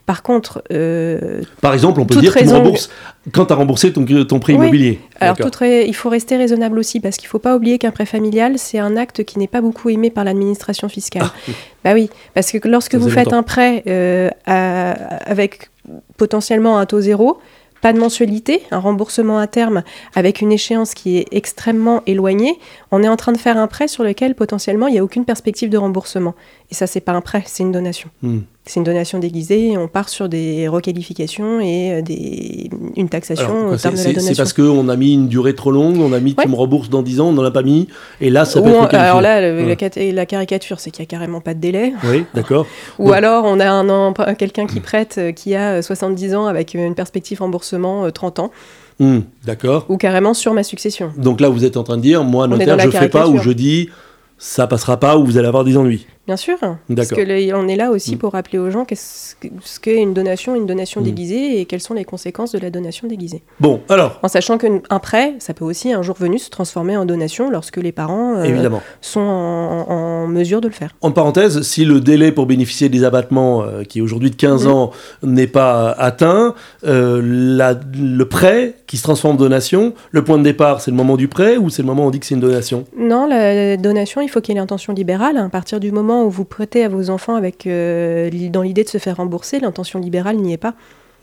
Par 0.05 0.23
contre. 0.23 0.61
Euh, 0.73 1.41
Par 1.61 1.73
exemple, 1.73 2.01
on 2.01 2.05
peut 2.05 2.19
dire 2.19 2.35
tu 2.35 2.49
rembourses 2.49 2.89
quand 3.31 3.45
tu 3.45 3.53
as 3.53 3.55
remboursé 3.55 3.91
ton, 3.91 4.05
ton 4.25 4.39
prêt 4.39 4.53
immobilier. 4.53 4.99
Alors, 5.19 5.37
tout 5.37 5.51
il 5.63 5.95
faut 5.95 6.09
rester 6.09 6.37
raisonnable 6.37 6.79
aussi 6.79 6.99
parce 6.99 7.17
qu'il 7.17 7.27
ne 7.27 7.31
faut 7.31 7.39
pas 7.39 7.55
oublier 7.55 7.77
qu'un 7.77 7.91
prêt 7.91 8.05
familial, 8.05 8.53
c'est 8.57 8.79
un 8.79 8.95
acte 8.95 9.23
qui 9.23 9.39
n'est 9.39 9.47
pas 9.47 9.61
beaucoup 9.61 9.89
aimé 9.89 10.09
par 10.09 10.23
l'administration 10.23 10.87
fiscale. 10.89 11.23
Ah, 11.25 11.33
bah 11.87 11.93
oui, 11.93 12.09
parce 12.33 12.51
que 12.51 12.67
lorsque 12.67 12.95
vous 12.95 13.09
faites 13.09 13.31
un 13.31 13.43
prêt 13.43 13.81
euh, 13.87 14.29
avec 14.45 15.69
potentiellement 16.17 16.79
un 16.79 16.85
taux 16.85 16.99
zéro, 16.99 17.39
pas 17.81 17.93
de 17.93 17.97
mensualité, 17.97 18.61
un 18.71 18.79
remboursement 18.79 19.39
à 19.39 19.47
terme 19.47 19.83
avec 20.13 20.41
une 20.41 20.51
échéance 20.51 20.93
qui 20.93 21.17
est 21.17 21.27
extrêmement 21.31 22.03
éloignée, 22.05 22.59
on 22.91 23.03
est 23.03 23.07
en 23.07 23.15
train 23.15 23.31
de 23.31 23.37
faire 23.37 23.55
un 23.55 23.67
prêt 23.67 23.87
sur 23.87 24.03
lequel 24.03 24.35
potentiellement 24.35 24.87
il 24.87 24.95
n'y 24.95 24.99
a 24.99 25.03
aucune 25.03 25.23
perspective 25.23 25.69
de 25.69 25.77
remboursement. 25.77 26.35
Et 26.71 26.75
ça, 26.75 26.87
c'est 26.87 26.99
pas 26.99 27.13
un 27.13 27.21
prêt, 27.21 27.43
c'est 27.45 27.63
une 27.63 27.71
donation. 27.71 28.09
Hmm. 28.21 28.39
C'est 28.67 28.79
une 28.79 28.83
donation 28.83 29.19
déguisée 29.19 29.77
on 29.77 29.87
part 29.87 30.09
sur 30.09 30.29
des 30.29 30.67
requalifications 30.67 31.59
et 31.59 31.93
euh, 31.93 32.01
des, 32.01 32.69
une 32.95 33.09
taxation 33.09 33.69
au 33.69 33.75
terme 33.77 33.95
de 33.95 33.99
la 33.99 34.03
donation. 34.03 34.21
C'est 34.21 34.35
parce 34.35 34.53
qu'on 34.53 34.89
a 34.89 34.95
mis 34.95 35.13
une 35.13 35.27
durée 35.27 35.55
trop 35.55 35.71
longue, 35.71 35.99
on 35.99 36.13
a 36.13 36.19
mis 36.19 36.35
tu 36.35 36.47
me 36.47 36.55
rembourses 36.55 36.89
dans 36.89 37.01
10 37.01 37.21
ans, 37.21 37.27
on 37.29 37.33
n'en 37.33 37.43
a 37.43 37.51
pas 37.51 37.63
mis, 37.63 37.87
et 38.21 38.29
là 38.29 38.45
ça 38.45 38.61
peut 38.61 38.69
être 38.69 38.93
Alors 38.95 39.21
là, 39.21 39.41
la, 39.41 40.25
caricature, 40.25 40.79
c'est 40.79 40.91
qu'il 40.91 41.01
n'y 41.03 41.07
a 41.07 41.09
carrément 41.09 41.41
pas 41.41 41.53
de 41.53 41.59
délai. 41.59 41.93
Oui, 42.05 42.25
d'accord. 42.33 42.67
Ou 42.99 43.11
alors 43.11 43.45
on 43.45 43.59
a 43.59 43.69
un 43.69 44.13
quelqu'un 44.35 44.67
qui 44.67 44.79
prête 44.79 45.15
euh, 45.17 45.31
qui 45.31 45.55
a 45.55 45.81
70 45.81 46.33
euh, 46.33 46.37
ans 46.37 46.45
avec 46.47 46.73
une 46.73 46.95
perspective 46.95 47.39
remboursement 47.39 48.09
30 48.11 48.39
ans. 48.39 48.51
Hmm, 48.99 49.19
d'accord. 49.45 49.85
Ou 49.89 49.97
carrément 49.97 50.33
sur 50.33 50.53
ma 50.53 50.63
succession. 50.63 51.11
Donc 51.17 51.39
là, 51.39 51.49
vous 51.49 51.65
êtes 51.65 51.77
en 51.77 51.83
train 51.83 51.97
de 51.97 52.01
dire, 52.01 52.23
moi, 52.23 52.47
notaire, 52.47 52.79
je 52.79 52.87
ne 52.87 52.91
fais 52.91 53.09
pas 53.09 53.27
ou 53.27 53.37
je 53.37 53.51
dis, 53.51 53.89
ça 54.37 54.67
passera 54.67 54.97
pas 54.97 55.17
ou 55.17 55.25
vous 55.25 55.37
allez 55.37 55.47
avoir 55.47 55.63
des 55.63 55.77
ennuis. 55.77 56.07
Bien 56.27 56.35
sûr, 56.35 56.57
parce 56.59 57.07
que 57.07 57.53
on 57.55 57.67
est 57.69 57.77
là 57.77 57.89
aussi 57.89 58.15
mm. 58.15 58.17
pour 58.17 58.33
rappeler 58.33 58.59
aux 58.59 58.69
gens 58.69 58.83
qu'est-ce 58.83 59.35
qu'est 59.79 59.95
une 59.95 60.13
donation, 60.13 60.55
une 60.55 60.65
donation 60.65 60.99
mm. 60.99 61.03
déguisée 61.05 61.61
et 61.61 61.65
quelles 61.65 61.79
sont 61.79 61.93
les 61.93 62.03
conséquences 62.03 62.51
de 62.51 62.59
la 62.59 62.69
donation 62.69 63.07
déguisée. 63.07 63.43
Bon, 63.61 63.79
alors. 63.87 64.19
En 64.23 64.27
sachant 64.27 64.57
qu'un 64.57 64.99
prêt, 64.99 65.35
ça 65.39 65.53
peut 65.53 65.63
aussi 65.63 65.93
un 65.93 66.01
jour 66.01 66.17
venu 66.19 66.37
se 66.37 66.49
transformer 66.49 66.97
en 66.97 67.05
donation 67.05 67.49
lorsque 67.49 67.77
les 67.77 67.93
parents 67.93 68.35
euh, 68.35 68.69
sont 68.99 69.21
en, 69.21 70.27
mesure 70.27 70.59
de 70.59 70.67
le 70.67 70.73
faire. 70.73 70.93
En 70.99 71.11
parenthèse, 71.11 71.61
si 71.61 71.85
le 71.85 72.01
délai 72.01 72.33
pour 72.33 72.45
bénéficier 72.45 72.89
des 72.89 73.05
abattements, 73.05 73.63
euh, 73.63 73.83
qui 73.83 73.99
est 73.99 74.01
aujourd'hui 74.01 74.29
de 74.29 74.35
15 74.35 74.65
mm. 74.65 74.69
ans, 74.69 74.91
n'est 75.23 75.47
pas 75.47 75.91
atteint, 75.91 76.55
euh, 76.85 77.21
le 77.23 78.23
prêt 78.25 78.75
qui 78.85 78.97
se 78.97 79.03
transforme 79.03 79.35
en 79.35 79.37
donation, 79.37 79.93
le 80.11 80.25
point 80.25 80.37
de 80.37 80.43
départ, 80.43 80.81
c'est 80.81 80.91
le 80.91 80.97
moment 80.97 81.15
du 81.15 81.29
prêt 81.29 81.55
ou 81.55 81.69
c'est 81.69 81.83
le 81.83 81.87
moment 81.87 82.03
où 82.03 82.07
on 82.07 82.11
dit 82.11 82.19
que 82.19 82.25
c'est 82.25 82.35
une 82.35 82.41
donation? 82.41 82.83
Non, 82.97 83.27
la 83.27 83.77
donation, 83.77 84.19
il 84.19 84.27
faut 84.27 84.41
qu'il 84.41 84.55
y 84.55 84.57
ait 84.57 84.61
l'intention 84.61 84.91
libérale. 84.91 85.37
À 85.37 85.47
partir 85.47 85.79
du 85.79 85.93
moment 85.93 86.16
où 86.25 86.29
vous 86.29 86.45
prêtez 86.45 86.83
à 86.83 86.89
vos 86.89 87.09
enfants 87.09 87.35
avec, 87.35 87.67
euh, 87.67 88.29
dans 88.49 88.61
l'idée 88.61 88.83
de 88.83 88.89
se 88.89 88.97
faire 88.97 89.17
rembourser, 89.17 89.59
l'intention 89.59 89.99
libérale 89.99 90.37
n'y 90.37 90.53
est 90.53 90.57
pas. 90.57 90.73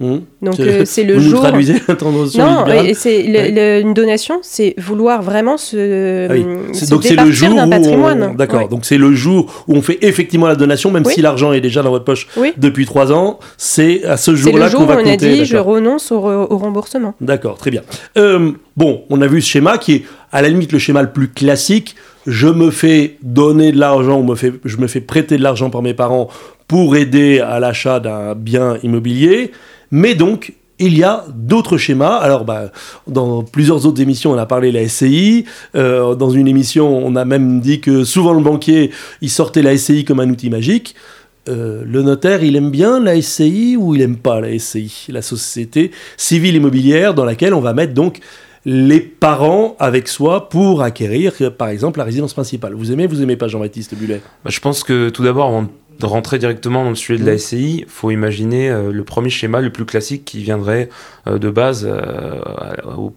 Mmh. 0.00 0.16
Donc 0.42 0.58
euh, 0.58 0.82
c'est 0.86 1.04
le 1.04 1.14
vous 1.14 1.30
jour. 1.30 1.40
Traduisez 1.40 1.74
non, 2.38 2.64
c'est 2.94 3.80
une 3.80 3.94
donation, 3.94 4.40
c'est 4.42 4.74
vouloir 4.76 5.22
vraiment 5.22 5.56
se. 5.56 6.26
Ah 6.28 6.32
oui. 6.32 6.44
donc 6.88 7.04
c'est 7.04 7.14
le 7.14 7.30
jour 7.30 7.54
d'un 7.54 7.68
patrimoine. 7.68 8.34
D'accord. 8.36 8.68
Donc 8.68 8.84
c'est 8.84 8.98
le 8.98 9.14
jour 9.14 9.64
où 9.68 9.74
on 9.74 9.82
fait 9.82 9.98
effectivement 10.02 10.46
la 10.46 10.56
donation, 10.56 10.90
même 10.90 11.04
si 11.04 11.22
l'argent 11.22 11.52
est 11.52 11.60
déjà 11.60 11.82
dans 11.82 11.90
votre 11.90 12.04
poche 12.04 12.28
depuis 12.56 12.86
trois 12.86 13.12
ans. 13.12 13.38
C'est 13.56 14.04
à 14.04 14.16
ce 14.16 14.34
jour-là 14.34 14.70
qu'on 14.70 14.84
va 14.84 14.96
compter. 14.96 15.16
C'est 15.18 15.28
le 15.28 15.28
jour 15.28 15.28
où 15.28 15.30
on 15.30 15.34
a 15.34 15.36
dit 15.36 15.44
je 15.44 15.56
renonce 15.56 16.10
au, 16.12 16.16
au 16.16 16.58
remboursement. 16.58 17.14
D'accord, 17.20 17.58
très 17.58 17.70
bien. 17.70 17.82
Euh, 18.16 18.50
bon, 18.76 19.04
on 19.10 19.20
a 19.20 19.26
vu 19.26 19.40
ce 19.40 19.48
schéma 19.48 19.78
qui 19.78 19.92
est 19.94 20.02
à 20.32 20.42
la 20.42 20.48
limite 20.48 20.72
le 20.72 20.78
schéma 20.80 21.02
le 21.02 21.12
plus 21.12 21.28
classique 21.28 21.94
je 22.26 22.48
me 22.48 22.70
fais 22.70 23.16
donner 23.22 23.72
de 23.72 23.78
l'argent 23.78 24.22
me 24.22 24.34
je 24.36 24.76
me 24.76 24.86
fais 24.86 25.00
prêter 25.00 25.36
de 25.36 25.42
l'argent 25.42 25.70
par 25.70 25.82
mes 25.82 25.94
parents 25.94 26.28
pour 26.68 26.96
aider 26.96 27.40
à 27.40 27.60
l'achat 27.60 28.00
d'un 28.00 28.34
bien 28.34 28.78
immobilier. 28.82 29.52
Mais 29.90 30.14
donc, 30.14 30.54
il 30.78 30.96
y 30.96 31.04
a 31.04 31.24
d'autres 31.34 31.76
schémas. 31.76 32.16
Alors, 32.16 32.44
bah, 32.44 32.72
dans 33.06 33.42
plusieurs 33.42 33.86
autres 33.86 34.00
émissions, 34.00 34.32
on 34.32 34.38
a 34.38 34.46
parlé 34.46 34.72
de 34.72 34.78
la 34.78 34.88
SCI. 34.88 35.44
Euh, 35.76 36.14
dans 36.14 36.30
une 36.30 36.48
émission, 36.48 37.04
on 37.04 37.14
a 37.16 37.24
même 37.24 37.60
dit 37.60 37.80
que 37.80 38.04
souvent 38.04 38.32
le 38.32 38.42
banquier, 38.42 38.90
il 39.20 39.30
sortait 39.30 39.62
la 39.62 39.76
SCI 39.76 40.04
comme 40.04 40.20
un 40.20 40.28
outil 40.30 40.50
magique. 40.50 40.94
Euh, 41.48 41.82
le 41.86 42.02
notaire, 42.02 42.42
il 42.42 42.56
aime 42.56 42.70
bien 42.70 43.00
la 43.00 43.20
SCI 43.20 43.76
ou 43.78 43.94
il 43.94 44.00
aime 44.00 44.16
pas 44.16 44.40
la 44.40 44.58
SCI, 44.58 45.06
la 45.10 45.20
société 45.20 45.90
civile 46.16 46.56
immobilière 46.56 47.12
dans 47.12 47.24
laquelle 47.24 47.52
on 47.52 47.60
va 47.60 47.74
mettre 47.74 47.92
donc 47.92 48.20
les 48.64 49.00
parents 49.00 49.76
avec 49.78 50.08
soi 50.08 50.48
pour 50.48 50.82
acquérir, 50.82 51.34
par 51.56 51.68
exemple, 51.68 51.98
la 51.98 52.04
résidence 52.04 52.32
principale. 52.32 52.74
Vous 52.74 52.92
aimez, 52.92 53.06
vous 53.06 53.22
aimez 53.22 53.36
pas 53.36 53.48
Jean-Baptiste 53.48 53.94
Bullet? 53.94 54.22
Bah, 54.44 54.50
Je 54.50 54.60
pense 54.60 54.82
que 54.82 55.10
tout 55.10 55.22
d'abord, 55.22 55.64
rentrer 56.02 56.38
directement 56.38 56.84
dans 56.84 56.90
le 56.90 56.96
sujet 56.96 57.22
de 57.22 57.28
la 57.28 57.38
SCI, 57.38 57.80
il 57.80 57.86
faut 57.88 58.10
imaginer 58.10 58.70
euh, 58.70 58.92
le 58.92 59.04
premier 59.04 59.30
schéma 59.30 59.60
le 59.60 59.70
plus 59.70 59.84
classique 59.84 60.24
qui 60.24 60.42
viendrait 60.42 60.88
euh, 61.26 61.38
de 61.38 61.50
base 61.50 61.88
euh, 61.88 62.40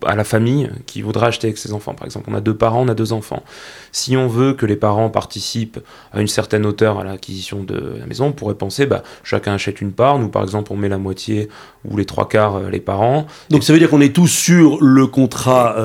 à, 0.05 0.15
la 0.15 0.23
famille 0.23 0.69
qui 0.85 1.01
voudra 1.01 1.27
acheter 1.27 1.47
avec 1.47 1.57
ses 1.57 1.73
enfants. 1.73 1.93
Par 1.93 2.05
exemple, 2.05 2.27
on 2.29 2.35
a 2.35 2.41
deux 2.41 2.55
parents, 2.55 2.83
on 2.83 2.87
a 2.87 2.93
deux 2.93 3.13
enfants. 3.13 3.43
Si 3.91 4.15
on 4.15 4.27
veut 4.27 4.53
que 4.53 4.65
les 4.65 4.75
parents 4.75 5.09
participent 5.09 5.79
à 6.13 6.21
une 6.21 6.27
certaine 6.27 6.65
hauteur 6.65 6.99
à 6.99 7.03
l'acquisition 7.03 7.63
de 7.63 7.95
la 7.99 8.05
maison, 8.05 8.27
on 8.27 8.31
pourrait 8.31 8.55
penser, 8.55 8.85
bah, 8.85 9.03
chacun 9.23 9.53
achète 9.53 9.81
une 9.81 9.91
part. 9.91 10.19
Nous, 10.19 10.29
par 10.29 10.43
exemple, 10.43 10.71
on 10.71 10.77
met 10.77 10.89
la 10.89 10.97
moitié 10.97 11.49
ou 11.89 11.97
les 11.97 12.05
trois 12.05 12.27
quarts 12.27 12.69
les 12.69 12.81
parents. 12.81 13.27
Donc 13.49 13.63
ça 13.63 13.73
veut 13.73 13.79
dire 13.79 13.89
qu'on 13.89 14.01
est 14.01 14.13
tous 14.13 14.27
sur 14.27 14.81
le 14.81 15.07
contrat 15.07 15.75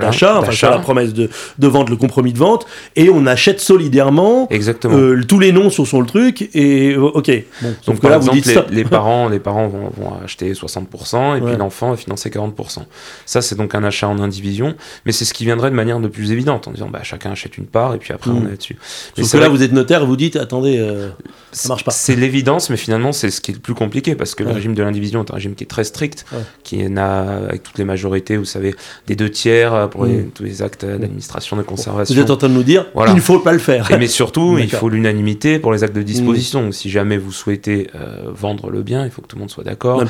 d'achat, 0.00 0.38
enfin 0.40 0.52
sur 0.52 0.70
la 0.70 0.78
promesse 0.78 1.14
de, 1.14 1.30
de, 1.58 1.66
vente, 1.66 1.88
le 1.88 1.96
compromis 1.96 2.32
de 2.32 2.38
vente, 2.38 2.66
et 2.94 3.08
on 3.08 3.26
achète 3.26 3.60
solidairement. 3.60 4.48
Exactement. 4.50 5.14
tous 5.26 5.38
les 5.38 5.52
noms 5.52 5.70
sur, 5.70 5.86
sur 5.86 6.00
le 6.00 6.06
truc 6.06 6.35
truc 6.36 6.50
et 6.54 6.94
euh, 6.94 7.00
ok. 7.02 7.30
Bon, 7.62 7.74
Donc 7.86 8.02
là, 8.02 8.18
vous 8.18 8.30
dites 8.30 8.46
les, 8.46 8.62
les, 8.70 8.84
parents, 8.84 9.28
les 9.28 9.38
parents 9.38 9.68
vont, 9.68 9.90
vont 9.90 10.12
acheter 10.22 10.52
60% 10.52 11.38
et 11.38 11.40
puis 11.40 11.56
l'enfant 11.56 11.90
va 11.90 11.96
financer 11.96 12.30
40%. 12.30 12.80
Ça, 13.24 13.42
c'est 13.42 13.54
donc 13.54 13.74
un 13.74 13.84
achat 13.84 14.08
en 14.08 14.18
indivision, 14.18 14.74
mais 15.04 15.12
c'est 15.12 15.24
ce 15.24 15.34
qui 15.34 15.44
viendrait 15.44 15.70
de 15.70 15.74
manière 15.74 16.00
de 16.00 16.08
plus 16.08 16.32
évidente 16.32 16.68
en 16.68 16.72
disant 16.72 16.88
bah, 16.88 17.00
chacun 17.02 17.32
achète 17.32 17.58
une 17.58 17.66
part 17.66 17.94
et 17.94 17.98
puis 17.98 18.12
après 18.12 18.30
on 18.30 18.40
mm. 18.40 18.52
est 18.52 18.56
dessus. 18.56 18.76
Sauf 19.16 19.32
que 19.32 19.38
là, 19.38 19.48
vous 19.48 19.62
êtes 19.62 19.72
notaire 19.72 20.02
et 20.02 20.06
vous 20.06 20.16
dites 20.16 20.36
attendez, 20.36 20.78
euh, 20.78 21.08
ça 21.52 21.68
marche 21.68 21.84
pas. 21.84 21.90
C'est 21.90 22.16
l'évidence, 22.16 22.70
mais 22.70 22.76
finalement, 22.76 23.12
c'est 23.12 23.30
ce 23.30 23.40
qui 23.40 23.52
est 23.52 23.54
le 23.54 23.60
plus 23.60 23.74
compliqué 23.74 24.14
parce 24.14 24.34
que 24.34 24.44
le 24.44 24.50
régime 24.50 24.74
de 24.74 24.82
l'indivision 24.82 25.24
est 25.24 25.30
un 25.30 25.34
régime 25.34 25.54
qui 25.54 25.64
est 25.64 25.68
très 25.68 25.84
strict, 25.84 26.26
qui 26.62 26.88
n'a, 26.88 27.20
avec 27.48 27.62
toutes 27.62 27.78
les 27.78 27.84
majorités, 27.84 28.36
vous 28.36 28.44
savez, 28.44 28.74
des 29.06 29.16
deux 29.16 29.30
tiers 29.30 29.88
pour 29.90 30.06
mm. 30.06 30.30
tous 30.34 30.44
les 30.44 30.62
actes 30.62 30.84
d'administration, 30.84 31.56
de 31.56 31.62
conservation. 31.62 32.14
Vous 32.14 32.20
êtes 32.20 32.30
en 32.30 32.36
train 32.36 32.48
de 32.48 32.54
nous 32.54 32.62
dire 32.62 32.86
voilà. 32.94 33.12
il 33.12 33.16
ne 33.16 33.20
faut 33.20 33.38
pas 33.38 33.52
le 33.52 33.58
faire. 33.58 33.88
mais 33.98 34.06
surtout, 34.06 34.58
il 34.58 34.70
faut 34.70 34.88
l'unanimité 34.88 35.58
pour 35.58 35.72
les 35.72 35.84
actes 35.84 35.94
de 35.94 36.02
disposition. 36.26 36.68
Mm. 36.68 36.72
Si 36.72 36.90
jamais 36.90 37.16
vous 37.16 37.32
souhaitez 37.32 37.90
euh, 37.94 38.30
vendre 38.32 38.70
le 38.70 38.82
bien, 38.82 39.04
il 39.04 39.10
faut 39.10 39.22
que 39.22 39.26
tout 39.26 39.36
le 39.36 39.40
monde 39.40 39.50
soit 39.50 39.64
d'accord. 39.64 40.02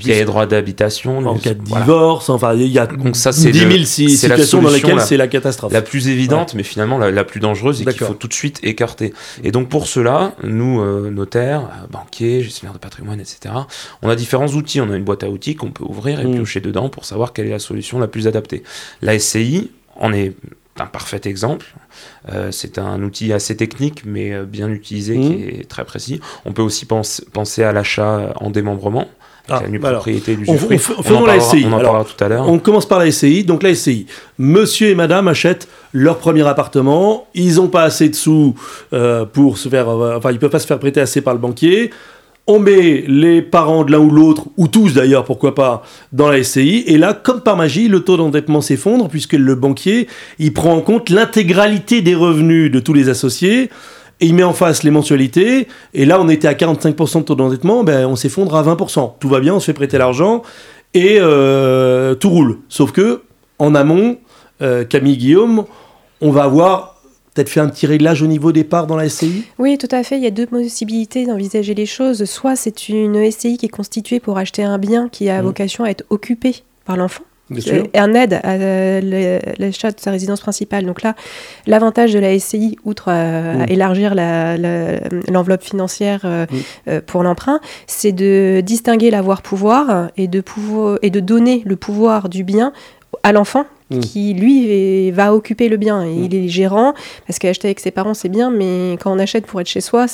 Il 0.00 0.08
y 0.08 0.12
a 0.12 0.14
les 0.14 0.24
droits 0.24 0.46
d'habitation. 0.46 1.18
En 1.26 1.38
cas 1.38 1.54
de 1.54 1.62
divorce, 1.62 2.28
enfin, 2.28 2.54
il 2.54 2.66
y 2.66 2.78
a 2.78 2.86
Donc 2.86 3.16
ça, 3.16 3.30
10 3.30 3.52
000 3.52 3.84
situations 3.84 4.62
dans 4.62 4.70
lesquelles 4.70 5.00
c'est 5.00 5.16
la 5.16 5.28
catastrophe. 5.28 5.72
La 5.72 5.82
plus 5.82 6.08
évidente, 6.08 6.54
mais 6.54 6.62
finalement 6.62 6.98
la, 6.98 7.24
plus 7.24 7.40
dangereuse 7.40 7.82
et 7.82 7.84
qu'il 7.84 8.06
faut 8.06 8.14
tout 8.14 8.28
de 8.28 8.34
suite 8.34 8.60
écarter. 8.62 9.12
Et 9.42 9.50
donc 9.50 9.68
pour 9.68 9.86
cela, 9.86 10.34
nous, 10.42 10.80
euh, 10.80 11.10
notaires, 11.10 11.62
euh, 11.62 11.86
banquiers, 11.90 12.42
gestionnaires 12.42 12.74
de 12.74 12.78
patrimoine, 12.78 13.20
etc., 13.20 13.54
on 14.02 14.08
a 14.08 14.16
différents 14.16 14.48
outils. 14.48 14.80
On 14.80 14.90
a 14.90 14.96
une 14.96 15.04
boîte 15.04 15.24
à 15.24 15.28
outils 15.28 15.56
qu'on 15.56 15.70
peut 15.70 15.84
ouvrir 15.84 16.20
et 16.20 16.24
mm. 16.24 16.34
piocher 16.34 16.60
dedans 16.60 16.88
pour 16.88 17.04
savoir 17.04 17.32
quelle 17.32 17.46
est 17.46 17.50
la 17.50 17.58
solution 17.58 17.98
la 17.98 18.08
plus 18.08 18.28
adaptée. 18.28 18.62
La 19.02 19.18
SCI 19.18 19.70
en 19.96 20.12
est 20.12 20.34
un 20.80 20.86
parfait 20.86 21.20
exemple. 21.24 21.66
Euh, 22.32 22.50
c'est 22.50 22.78
un 22.78 23.02
outil 23.02 23.32
assez 23.32 23.56
technique, 23.56 24.02
mais 24.04 24.32
euh, 24.32 24.44
bien 24.44 24.68
utilisé, 24.68 25.18
qui 25.18 25.28
mmh. 25.28 25.60
est 25.60 25.68
très 25.68 25.84
précis. 25.84 26.20
On 26.44 26.52
peut 26.52 26.62
aussi 26.62 26.86
penser 26.86 27.62
à 27.62 27.72
l'achat 27.72 28.32
en 28.36 28.50
démembrement. 28.50 29.08
Ah, 29.48 29.62
la 29.70 29.78
bah 29.78 29.92
propriété 29.92 30.34
du 30.34 30.44
on, 30.48 30.58
faisons 30.58 31.24
la 31.24 31.38
SCI. 31.38 31.66
On 31.68 31.72
en 31.72 31.80
parlera 31.80 32.04
tout 32.04 32.24
à 32.24 32.28
l'heure. 32.28 32.48
On 32.48 32.58
commence 32.58 32.86
par 32.86 32.98
la 32.98 33.12
SCI. 33.12 33.44
Donc 33.44 33.62
la 33.62 33.74
SCI, 33.74 34.06
monsieur 34.38 34.88
et 34.88 34.96
madame 34.96 35.28
achètent 35.28 35.68
leur 35.92 36.18
premier 36.18 36.46
appartement. 36.46 37.28
Ils 37.34 37.56
n'ont 37.56 37.68
pas 37.68 37.84
assez 37.84 38.08
de 38.08 38.16
sous 38.16 38.56
euh, 38.92 39.24
pour 39.24 39.58
se 39.58 39.68
faire. 39.68 39.88
enfin, 39.88 40.32
ils 40.32 40.40
peuvent 40.40 40.50
pas 40.50 40.58
se 40.58 40.66
faire 40.66 40.80
prêter 40.80 41.00
assez 41.00 41.20
par 41.20 41.32
le 41.32 41.38
banquier 41.38 41.92
on 42.46 42.60
met 42.60 43.04
les 43.08 43.42
parents 43.42 43.84
de 43.84 43.92
l'un 43.92 43.98
ou 43.98 44.10
l'autre, 44.10 44.44
ou 44.56 44.68
tous 44.68 44.94
d'ailleurs, 44.94 45.24
pourquoi 45.24 45.54
pas, 45.54 45.82
dans 46.12 46.30
la 46.30 46.42
SCI, 46.42 46.84
et 46.86 46.96
là, 46.96 47.12
comme 47.12 47.40
par 47.40 47.56
magie, 47.56 47.88
le 47.88 48.00
taux 48.00 48.16
d'endettement 48.16 48.60
s'effondre, 48.60 49.08
puisque 49.08 49.32
le 49.32 49.54
banquier, 49.54 50.06
il 50.38 50.52
prend 50.52 50.74
en 50.74 50.80
compte 50.80 51.10
l'intégralité 51.10 52.02
des 52.02 52.14
revenus 52.14 52.70
de 52.70 52.78
tous 52.78 52.92
les 52.92 53.08
associés, 53.08 53.70
et 54.20 54.26
il 54.26 54.34
met 54.34 54.44
en 54.44 54.52
face 54.52 54.82
les 54.82 54.90
mensualités, 54.90 55.66
et 55.92 56.04
là, 56.04 56.20
on 56.20 56.28
était 56.28 56.48
à 56.48 56.54
45% 56.54 57.18
de 57.18 57.22
taux 57.24 57.34
d'endettement, 57.34 57.82
ben, 57.82 58.06
on 58.06 58.16
s'effondre 58.16 58.54
à 58.54 58.62
20%. 58.62 59.14
Tout 59.18 59.28
va 59.28 59.40
bien, 59.40 59.54
on 59.54 59.60
se 59.60 59.66
fait 59.66 59.72
prêter 59.72 59.98
l'argent, 59.98 60.42
et 60.94 61.18
euh, 61.20 62.14
tout 62.14 62.30
roule. 62.30 62.58
Sauf 62.68 62.92
que, 62.92 63.22
en 63.58 63.74
amont, 63.74 64.18
euh, 64.62 64.84
Camille 64.84 65.16
Guillaume, 65.16 65.64
on 66.20 66.30
va 66.30 66.44
avoir 66.44 66.95
peut-être 67.36 67.50
fait 67.50 67.60
un 67.60 67.68
petit 67.68 67.86
réglage 67.86 68.22
au 68.22 68.26
niveau 68.26 68.50
des 68.50 68.64
parts 68.64 68.86
dans 68.86 68.96
la 68.96 69.08
SCI 69.08 69.44
Oui, 69.58 69.76
tout 69.76 69.88
à 69.90 70.02
fait. 70.02 70.16
Il 70.16 70.24
y 70.24 70.26
a 70.26 70.30
deux 70.30 70.46
possibilités 70.46 71.26
d'envisager 71.26 71.74
les 71.74 71.84
choses. 71.84 72.24
Soit 72.24 72.56
c'est 72.56 72.88
une 72.88 73.30
SCI 73.30 73.58
qui 73.58 73.66
est 73.66 73.70
constituée 73.70 74.20
pour 74.20 74.38
acheter 74.38 74.64
un 74.64 74.78
bien 74.78 75.08
qui 75.10 75.28
a 75.28 75.42
mmh. 75.42 75.44
vocation 75.44 75.84
à 75.84 75.90
être 75.90 76.04
occupé 76.08 76.62
par 76.86 76.96
l'enfant. 76.96 77.24
Un 77.94 78.14
aide 78.14 78.40
à 78.42 78.56
l'achat 78.56 79.90
de 79.92 80.00
sa 80.00 80.10
résidence 80.10 80.40
principale. 80.40 80.84
Donc 80.84 81.02
là, 81.02 81.14
l'avantage 81.66 82.12
de 82.12 82.18
la 82.18 82.36
SCI, 82.38 82.76
outre 82.84 83.08
à, 83.08 83.42
mmh. 83.52 83.66
élargir 83.68 84.14
l'enveloppe 84.14 85.62
financière 85.62 86.22
euh, 86.24 86.44
mmh. 86.44 86.56
euh, 86.88 87.00
pour 87.06 87.22
l'emprunt, 87.22 87.60
c'est 87.86 88.12
de 88.12 88.62
distinguer 88.64 89.10
l'avoir-pouvoir 89.10 90.08
et, 90.16 90.26
de 90.26 90.42
et 91.02 91.10
de 91.10 91.20
donner 91.20 91.62
le 91.66 91.76
pouvoir 91.76 92.30
du 92.30 92.44
bien 92.44 92.72
à 93.22 93.32
l'enfant 93.32 93.66
Mm. 93.88 94.00
qui 94.00 94.34
lui 94.34 95.12
va 95.12 95.32
occuper 95.32 95.68
le 95.68 95.76
bien. 95.76 96.02
Et 96.02 96.10
mm. 96.10 96.24
Il 96.24 96.34
est 96.34 96.48
gérant, 96.48 96.92
parce 97.24 97.38
qu'acheter 97.38 97.68
avec 97.68 97.78
ses 97.78 97.92
parents 97.92 98.14
c'est 98.14 98.28
bien, 98.28 98.50
mais 98.50 98.98
quand 99.00 99.12
on 99.12 99.18
achète 99.20 99.46
pour 99.46 99.60
être 99.60 99.68
chez 99.68 99.80
soi, 99.80 100.06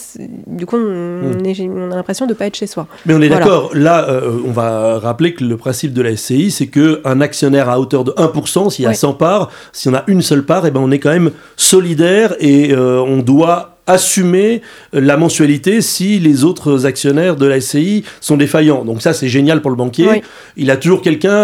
du 0.47 0.67
coup 0.67 0.77
on, 0.77 1.33
mm. 1.33 1.91
a 1.93 1.97
l'impression 1.97 2.27
de 2.27 2.33
ne 2.33 2.37
pas 2.37 2.47
être 2.47 2.57
chez 2.57 2.67
soi. 2.67 2.87
Mais 3.07 3.15
on 3.15 3.23
est 3.23 3.31
d'accord, 3.31 3.71
là 3.73 4.07
euh, 4.11 4.41
on 4.47 4.53
va 4.53 4.99
rappeler 4.99 5.33
que 5.33 5.45
le 5.45 5.57
principe 5.57 5.95
de 5.95 6.03
la 6.03 6.15
SCI 6.15 6.51
c'est 6.51 6.67
qu'un 6.67 7.23
actionnaire 7.23 7.71
à 7.71 7.81
hauteur 7.81 8.05
de 8.05 8.13
1%, 8.13 8.69
s'il 8.69 8.85
y 8.85 8.89
a 8.89 8.93
100 8.93 9.15
parts, 9.15 9.51
si 9.73 9.89
on 9.89 9.95
a 9.95 10.05
une 10.07 10.21
seule 10.21 10.45
part, 10.45 10.67
et 10.67 10.69
eh 10.69 10.71
ben 10.71 10.81
on 10.81 10.91
est 10.91 10.99
quand 10.99 11.13
même 11.13 11.31
solidaire 11.57 12.35
et 12.41 12.75
euh, 12.75 13.01
on 13.01 13.23
doit 13.23 13.72
assumer 13.87 14.63
la 14.93 15.17
mensualité 15.17 15.81
si 15.81 16.19
les 16.19 16.45
autres 16.45 16.87
actionnaires 16.87 17.37
de 17.37 17.47
la 17.47 17.61
SCI 17.61 18.05
sont 18.21 18.37
défaillants. 18.37 18.85
Donc 18.85 19.03
ça, 19.03 19.13
c'est 19.13 19.29
génial 19.29 19.61
pour 19.61 19.71
le 19.71 19.77
banquier. 19.77 20.23
Il 20.57 20.71
a 20.71 20.77
toujours 20.77 21.03
quelqu'un 21.03 21.35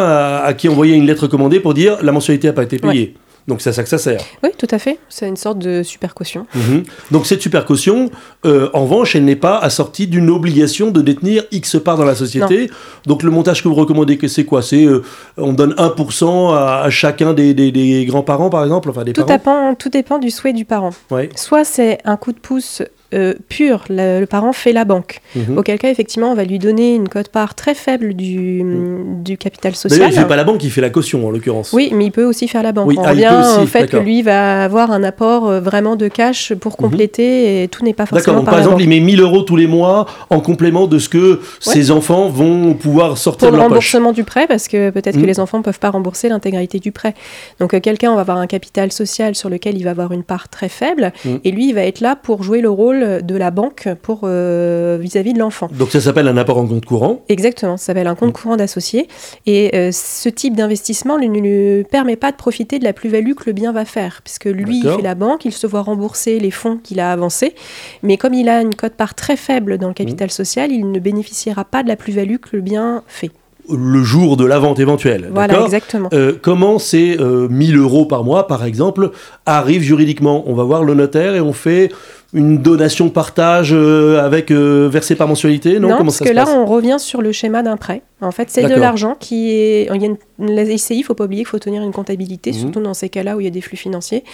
à, 0.45 0.55
qui 0.57 0.69
envoyer 0.69 0.95
une 0.95 1.07
lettre 1.07 1.27
commandée 1.27 1.61
pour 1.61 1.75
dire 1.75 1.99
la 2.03 2.13
mensualité 2.13 2.49
n'a 2.49 2.53
pas 2.53 2.63
été 2.63 2.79
payée. 2.79 3.15
Donc 3.49 3.63
c'est 3.63 3.71
à 3.71 3.73
ça 3.73 3.83
que 3.83 3.89
ça 3.89 3.97
sert. 3.97 4.21
Oui, 4.43 4.51
tout 4.57 4.69
à 4.71 4.79
fait. 4.79 4.99
C'est 5.09 5.27
une 5.27 5.37
sorte 5.37 5.59
de 5.59 5.83
super 5.83 6.15
caution. 6.15 6.47
Mhm. 6.55 6.83
Donc 7.11 7.27
cette 7.27 7.41
super 7.41 7.65
caution, 7.65 8.11
euh, 8.45 8.69
en 8.75 8.83
revanche, 8.83 9.17
elle 9.17 9.25
n'est 9.25 9.37
pas 9.37 9.57
assortie 9.59 10.07
d'une 10.07 10.29
obligation 10.29 10.91
de 10.91 11.01
détenir 11.01 11.45
X 11.51 11.77
parts 11.83 11.97
dans 11.97 12.05
la 12.05 12.15
société. 12.15 12.71
Donc 13.07 13.23
le 13.23 13.31
montage 13.31 13.63
que 13.63 13.69
vous 13.69 13.75
recommandez, 13.75 14.19
c'est 14.29 14.45
quoi? 14.45 14.61
C'est 14.61 14.85
euh, 14.85 15.03
on 15.39 15.55
donne 15.55 15.73
1% 15.73 16.55
à, 16.55 16.91
chacun 16.91 17.33
des, 17.33 18.05
grands-parents, 18.07 18.51
par 18.51 18.63
exemple? 18.63 18.91
Enfin, 18.91 19.05
des 19.05 19.15
tout, 19.15 19.25
Dépend, 19.25 19.75
tout 19.75 19.89
dépend 19.89 20.19
du 20.19 20.31
souhait 20.31 20.53
du 20.53 20.67
parent. 20.67 20.91
Soit 21.35 21.65
c'est 21.65 21.99
un 22.05 22.19
coup 22.19 22.33
de 22.33 22.39
pouce 22.39 22.83
euh, 23.15 23.33
pur, 23.49 23.85
le, 23.89 24.27
parent 24.27 24.53
fait 24.53 24.75
la 24.75 24.85
banque. 24.85 25.23
Mhm. 25.35 25.57
Auquel 25.57 25.79
cas, 25.79 25.89
effectivement, 25.89 26.31
on 26.31 26.35
va 26.35 26.45
lui 26.45 26.59
donner 26.59 26.95
une 26.95 27.09
cote-part 27.09 27.55
très 27.55 27.75
faible 27.75 28.13
du, 28.13 28.63
mhm. 28.63 29.23
du 29.23 29.39
capital 29.39 29.75
social. 29.75 30.11
il 30.11 30.15
ne 30.15 30.21
fait 30.21 30.29
pas 30.29 30.37
la 30.37 30.45
banque, 30.45 30.63
il 30.63 30.71
fait 30.71 30.83
la 30.83 30.91
caution, 30.91 31.27
en 31.27 31.31
l'occurrence. 31.31 31.73
Oui, 31.73 31.91
mais 31.95 32.05
il 32.05 32.13
peut 32.13 32.27
aussi 32.27 32.49
faire 32.49 32.63
la 32.63 32.73
banque. 32.73 32.93
on 32.95 33.03
ah, 33.03 33.11
revient 33.11 33.63
au 33.63 33.67
fait 33.67 33.87
que 33.87 33.97
lui 33.97 34.21
va 34.21 34.63
avoir 34.63 34.91
un 34.91 35.03
apport 35.03 35.49
euh, 35.49 35.59
vraiment 35.59 35.97
de 35.97 36.07
cash 36.09 36.53
pour 36.53 36.73
mhm. 36.73 36.77
compléter 36.77 37.63
et 37.63 37.69
tout 37.69 37.83
n'est 37.83 37.95
pas 37.95 38.05
forcément 38.05 38.41
D'accord, 38.41 38.51
par, 38.51 38.59
exemple, 38.59 38.83
il 38.83 38.91
met 38.91 39.01
1000 39.01 39.23
euros 39.23 39.41
tous 39.41 39.57
les 39.57 39.67
mois 39.67 40.05
en 40.29 40.41
complément 40.41 40.87
de 40.87 40.99
ce 40.99 41.09
que 41.09 41.41
ses 41.61 41.91
enfants 41.91 42.29
vont 42.29 42.75
pouvoir 42.75 43.17
sortir 43.17 43.49
pour 43.49 43.53
de 43.53 43.57
le 43.57 43.63
remboursement 43.63 44.13
du 44.13 44.25
prêt, 44.25 44.47
parce 44.47 44.69
que 44.69 44.91
peut-être 44.91 45.19
que 45.19 45.27
les 45.27 45.41
enfants 45.41 45.59
ne 45.59 45.63
peuvent 45.63 45.79
pas 45.79 45.91
rembourser 45.91 46.29
l'intégralité 46.29 46.79
du 46.79 46.93
prêt. 46.93 47.15
Donc 47.59 47.73
euh, 47.73 47.81
quelqu'un 47.81 48.15
va 48.15 48.21
avoir 48.21 48.37
un 48.37 48.47
capital 48.47 48.93
social 48.93 49.35
sur 49.35 49.49
lequel 49.49 49.79
il 49.79 49.85
va 49.85 49.91
avoir 49.93 50.13
une 50.13 50.25
part 50.25 50.51
très 50.51 50.69
faible, 50.69 51.13
et 51.45 51.51
lui, 51.51 51.71
il 51.71 51.75
va 51.75 51.85
être 51.85 52.01
là 52.01 52.15
pour 52.15 52.43
jouer 52.43 52.61
le 52.61 52.69
rôle 52.69 52.98
de 53.01 53.37
la 53.37 53.51
banque 53.51 53.89
pour 54.03 54.21
euh, 54.25 54.99
vis-à-vis 55.01 55.33
de 55.33 55.39
l'enfant. 55.39 55.69
Donc 55.73 55.91
ça 55.91 56.01
s'appelle 56.01 56.29
un 56.29 56.37
apport 56.37 56.59
en 56.59 56.67
compte 56.67 56.85
courant 56.85 57.23
Exactement, 57.29 57.77
ça 57.77 57.87
s'appelle 57.87 58.07
un 58.07 58.15
compte 58.15 58.33
courant 58.33 58.57
d'associé. 58.57 59.09
Et 59.47 59.75
euh, 59.75 59.91
ce 59.93 60.29
type 60.29 60.57
d'investissement 60.57 61.19
ne 61.19 61.27
lui 61.27 61.85
permet 61.85 62.17
pas 62.17 62.31
de 62.31 62.37
profiter 62.37 62.79
de 62.79 62.85
la 62.85 62.93
plus-value 62.93 63.35
que 63.35 63.45
le 63.47 63.53
bien 63.53 63.73
va 63.73 63.85
faire, 63.85 64.21
puisque 64.23 64.47
lui, 64.47 64.81
il 64.85 64.89
fait 64.89 65.03
la 65.03 65.15
banque, 65.15 65.45
il 65.45 65.53
se 65.53 65.67
voit 65.67 65.83
rembourser 65.83 66.39
les 66.39 66.51
fonds 66.51 66.79
qu'il 66.83 67.01
a 67.01 67.13
avancés, 67.13 67.55
mais 68.03 68.17
comme 68.17 68.35
il 68.35 68.49
a 68.49 68.61
une 68.61 68.75
cote-part 68.75 69.15
très 69.15 69.37
faible 69.37 69.79
dans 69.79 69.89
le 69.89 69.95
capital 69.95 70.31
social, 70.31 70.71
il 70.73 70.91
ne 70.91 70.99
bénéficiera 70.99 71.65
pas 71.65 71.83
de 71.83 71.89
la 71.89 71.97
plus-value 71.97 72.37
que 72.37 72.51
le 72.53 72.61
bien 72.61 73.03
fait 73.07 73.31
le 73.71 74.03
jour 74.03 74.39
de 74.39 74.47
la 74.47 74.59
vente 74.59 74.79
éventuelle. 74.79 75.29
Voilà, 75.31 75.63
exactement. 75.63 76.09
Euh, 76.15 76.33
comment 76.41 76.79
ces 76.79 77.19
1000 77.19 77.77
euros 77.77 78.07
par 78.07 78.25
mois, 78.25 78.47
par 78.47 78.65
exemple, 78.65 79.11
arrivent 79.45 79.83
juridiquement? 79.83 80.45
On 80.47 80.55
va 80.55 80.65
voir 80.65 80.85
le 80.85 80.95
notaire 80.95 81.35
et 81.35 81.41
on 81.43 81.53
fait 81.53 81.91
une 82.35 82.59
donation 82.59 83.09
partage 83.09 83.71
euh, 83.73 84.23
avec 84.23 84.51
euh, 84.51 84.87
versé 84.91 85.15
par 85.15 85.29
mensualité 85.29 85.81
Non, 85.81 85.97
parce 85.97 86.19
que 86.19 86.29
là, 86.29 86.45
on 86.47 86.67
revient 86.67 86.97
sur 86.99 87.23
le 87.23 87.33
schéma 87.33 87.63
d'un 87.63 87.79
prêt. 87.79 88.03
En 88.21 88.33
fait, 88.33 88.51
c'est 88.51 88.65
de 88.65 88.75
l'argent 88.75 89.17
qui 89.19 89.51
est. 89.51 89.89
Il 89.95 90.03
y 90.03 90.05
a 90.05 90.09
une... 90.09 90.17
La 90.39 90.65
SCI, 90.65 90.97
il 90.97 90.99
ne 91.01 91.05
faut 91.05 91.15
pas 91.15 91.25
oublier 91.25 91.43
qu'il 91.43 91.49
faut 91.49 91.59
tenir 91.59 91.83
une 91.83 91.93
comptabilité, 91.93 92.53
mhm. 92.53 92.59
surtout 92.59 92.81
dans 92.81 92.93
ces 92.93 93.09
cas-là 93.09 93.37
où 93.37 93.41
il 93.41 93.45
y 93.45 93.47
a 93.47 93.51
des 93.51 93.61
flux 93.61 93.77
financiers, 93.77 94.25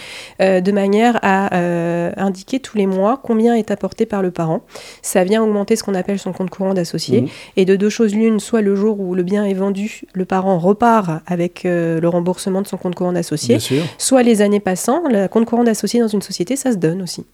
euh, 0.41 0.59
de 0.59 0.71
manière 0.71 1.19
à 1.21 1.55
indiquer 2.17 2.59
tous 2.59 2.77
les 2.77 2.85
mois 2.85 3.19
combien 3.23 3.53
est 3.53 3.71
apporté 3.71 4.05
par 4.05 4.21
le 4.21 4.31
parent. 4.31 4.61
Ça 5.01 5.23
vient 5.23 5.41
augmenter 5.41 5.75
ce 5.75 5.83
qu'on 5.83 5.95
appelle 5.95 6.19
son 6.19 6.33
compte 6.33 6.49
courant 6.49 6.73
d'associé. 6.73 7.21
Mhm. 7.21 7.27
Et 7.57 7.65
de 7.65 7.75
deux 7.75 7.89
choses 7.89 8.13
l'une, 8.13 8.39
soit 8.39 8.61
le 8.61 8.75
jour 8.75 8.99
où 8.99 9.15
le 9.15 9.23
bien 9.23 9.45
est 9.45 9.53
vendu, 9.53 10.01
le 10.13 10.25
parent 10.25 10.59
repart 10.59 11.21
avec 11.27 11.61
le 11.63 12.07
remboursement 12.07 12.61
de 12.61 12.67
son 12.67 12.77
compte 12.77 12.95
courant 12.95 13.13
d'associé, 13.13 13.57
soit 13.97 14.23
les 14.23 14.41
années 14.41 14.59
passant, 14.59 15.03
le 15.09 15.27
compte 15.27 15.45
courant 15.45 15.63
d'associé 15.63 16.01
dans 16.01 16.07
une 16.07 16.21
société, 16.21 16.55
ça 16.55 16.71
se 16.73 16.77
donne 16.77 17.01
aussi. 17.01 17.25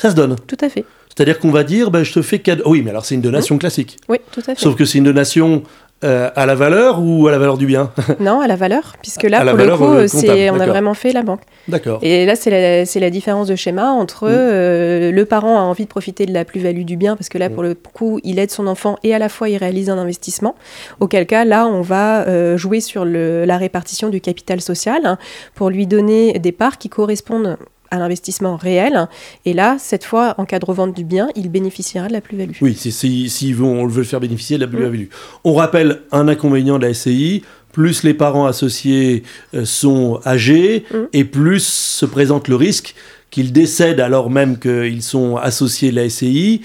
Ça 0.00 0.10
se 0.10 0.14
donne. 0.14 0.36
Tout 0.46 0.56
à 0.62 0.70
fait. 0.70 0.86
C'est-à-dire 1.14 1.38
qu'on 1.38 1.50
va 1.50 1.62
dire, 1.62 1.90
ben, 1.90 2.02
je 2.02 2.12
te 2.14 2.22
fais 2.22 2.38
cadeau. 2.38 2.62
Oui, 2.66 2.80
mais 2.82 2.88
alors 2.88 3.04
c'est 3.04 3.14
une 3.14 3.20
donation 3.20 3.58
classique. 3.58 3.98
Oui, 4.08 4.16
tout 4.32 4.40
à 4.40 4.54
fait. 4.54 4.58
Sauf 4.58 4.74
que 4.76 4.86
c'est 4.86 4.96
une 4.96 5.04
donation 5.04 5.62
euh, 6.02 6.30
à 6.34 6.46
la 6.46 6.54
valeur 6.54 7.02
ou 7.02 7.28
à 7.28 7.30
la 7.30 7.38
valeur 7.38 7.58
du 7.58 7.66
bien? 7.66 7.92
Non, 8.20 8.40
à 8.40 8.46
la 8.46 8.56
valeur, 8.56 8.94
puisque 9.02 9.24
là, 9.24 9.44
pour 9.44 9.58
le 9.58 9.76
coup, 9.76 9.84
euh, 9.84 10.06
c'est, 10.06 10.48
on 10.48 10.58
a 10.58 10.66
vraiment 10.66 10.94
fait 10.94 11.12
la 11.12 11.22
banque. 11.22 11.42
D'accord. 11.68 11.98
Et 12.00 12.24
là, 12.24 12.34
c'est 12.36 12.48
la, 12.48 13.00
la 13.00 13.10
différence 13.10 13.48
de 13.48 13.56
schéma 13.56 13.90
entre 13.90 14.24
mm. 14.24 14.32
euh, 14.32 15.12
le 15.12 15.24
parent 15.26 15.58
a 15.58 15.62
envie 15.62 15.84
de 15.84 15.90
profiter 15.90 16.24
de 16.24 16.32
la 16.32 16.46
plus-value 16.46 16.84
du 16.84 16.96
bien, 16.96 17.16
parce 17.16 17.28
que 17.28 17.36
là, 17.36 17.50
mm. 17.50 17.52
pour 17.52 17.62
le 17.62 17.74
coup, 17.74 18.18
il 18.24 18.38
aide 18.38 18.50
son 18.50 18.66
enfant 18.66 18.96
et 19.02 19.14
à 19.14 19.18
la 19.18 19.28
fois 19.28 19.50
il 19.50 19.58
réalise 19.58 19.90
un 19.90 19.98
investissement. 19.98 20.54
Auquel 21.00 21.26
cas, 21.26 21.44
là, 21.44 21.66
on 21.66 21.82
va 21.82 22.56
jouer 22.56 22.80
sur 22.80 23.04
le, 23.04 23.44
la 23.44 23.58
répartition 23.58 24.08
du 24.08 24.22
capital 24.22 24.62
social 24.62 25.02
hein, 25.04 25.18
pour 25.54 25.68
lui 25.68 25.86
donner 25.86 26.38
des 26.38 26.52
parts 26.52 26.78
qui 26.78 26.88
correspondent 26.88 27.58
à 27.90 27.98
l'investissement 27.98 28.56
réel. 28.56 29.08
Et 29.44 29.52
là, 29.52 29.76
cette 29.78 30.04
fois, 30.04 30.34
en 30.38 30.44
cas 30.44 30.58
de 30.58 30.64
revente 30.64 30.94
du 30.94 31.04
bien, 31.04 31.28
il 31.36 31.50
bénéficiera 31.50 32.08
de 32.08 32.12
la 32.12 32.20
plus-value. 32.20 32.52
Oui, 32.60 32.74
si, 32.74 32.92
si, 32.92 33.28
si 33.28 33.54
on 33.60 33.86
veut 33.86 33.98
le 33.98 34.04
faire 34.04 34.20
bénéficier 34.20 34.56
de 34.58 34.64
la 34.64 34.68
plus-value. 34.68 35.06
On 35.44 35.54
rappelle 35.54 36.00
un 36.12 36.28
inconvénient 36.28 36.78
de 36.78 36.86
la 36.86 36.94
SCI, 36.94 37.42
plus 37.72 38.02
les 38.02 38.14
parents 38.14 38.46
associés 38.46 39.22
euh, 39.54 39.64
sont 39.64 40.20
âgés 40.26 40.84
mm. 40.92 40.96
et 41.12 41.24
plus 41.24 41.64
se 41.64 42.06
présente 42.06 42.48
le 42.48 42.56
risque 42.56 42.94
qu'ils 43.30 43.52
décèdent 43.52 44.00
alors 44.00 44.28
même 44.28 44.58
qu'ils 44.58 45.02
sont 45.02 45.36
associés 45.36 45.92
de 45.92 45.96
la 45.96 46.08
SCI 46.08 46.62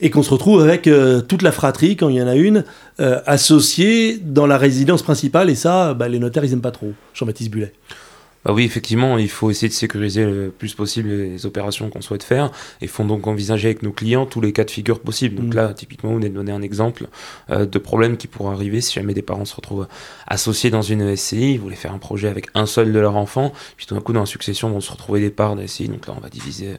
et 0.00 0.10
qu'on 0.10 0.22
se 0.22 0.30
retrouve 0.30 0.62
avec 0.62 0.86
euh, 0.86 1.20
toute 1.20 1.42
la 1.42 1.52
fratrie, 1.52 1.96
quand 1.96 2.08
il 2.08 2.16
y 2.16 2.22
en 2.22 2.28
a 2.28 2.34
une, 2.34 2.64
euh, 3.00 3.20
associée 3.26 4.18
dans 4.22 4.46
la 4.46 4.58
résidence 4.58 5.02
principale. 5.02 5.48
Et 5.48 5.54
ça, 5.54 5.94
bah, 5.94 6.08
les 6.08 6.18
notaires, 6.18 6.44
ils 6.44 6.50
n'aiment 6.50 6.60
pas 6.60 6.70
trop. 6.70 6.92
Jean-Baptiste 7.14 7.50
Bullet. 7.50 7.72
Bah 8.46 8.52
oui, 8.52 8.62
effectivement, 8.62 9.18
il 9.18 9.28
faut 9.28 9.50
essayer 9.50 9.68
de 9.68 9.72
sécuriser 9.72 10.24
le 10.24 10.54
plus 10.56 10.72
possible 10.72 11.08
les 11.08 11.46
opérations 11.46 11.90
qu'on 11.90 12.00
souhaite 12.00 12.22
faire 12.22 12.52
et 12.80 12.86
faut 12.86 13.02
donc 13.02 13.26
envisager 13.26 13.66
avec 13.66 13.82
nos 13.82 13.90
clients 13.90 14.24
tous 14.24 14.40
les 14.40 14.52
cas 14.52 14.62
de 14.62 14.70
figure 14.70 15.00
possibles. 15.00 15.34
Donc 15.34 15.52
mm. 15.52 15.56
là, 15.56 15.74
typiquement, 15.74 16.10
vous 16.10 16.18
venez 16.18 16.28
de 16.28 16.34
donner 16.34 16.52
un 16.52 16.62
exemple 16.62 17.08
euh, 17.50 17.66
de 17.66 17.78
problème 17.80 18.16
qui 18.16 18.28
pourrait 18.28 18.54
arriver 18.54 18.80
si 18.80 18.94
jamais 18.94 19.14
des 19.14 19.22
parents 19.22 19.46
se 19.46 19.56
retrouvent 19.56 19.88
associés 20.28 20.70
dans 20.70 20.82
une 20.82 21.16
SCI, 21.16 21.54
ils 21.54 21.60
voulaient 21.60 21.74
faire 21.74 21.92
un 21.92 21.98
projet 21.98 22.28
avec 22.28 22.46
un 22.54 22.66
seul 22.66 22.92
de 22.92 22.98
leurs 23.00 23.16
enfants, 23.16 23.52
puis 23.76 23.84
tout 23.84 23.96
d'un 23.96 24.00
coup, 24.00 24.12
dans 24.12 24.20
la 24.20 24.26
succession, 24.26 24.70
vont 24.70 24.80
se 24.80 24.92
retrouver 24.92 25.18
des 25.18 25.30
parts 25.30 25.56
de 25.56 25.66
SCI. 25.66 25.88
Donc 25.88 26.06
là, 26.06 26.14
on 26.16 26.20
va 26.20 26.28
diviser 26.28 26.76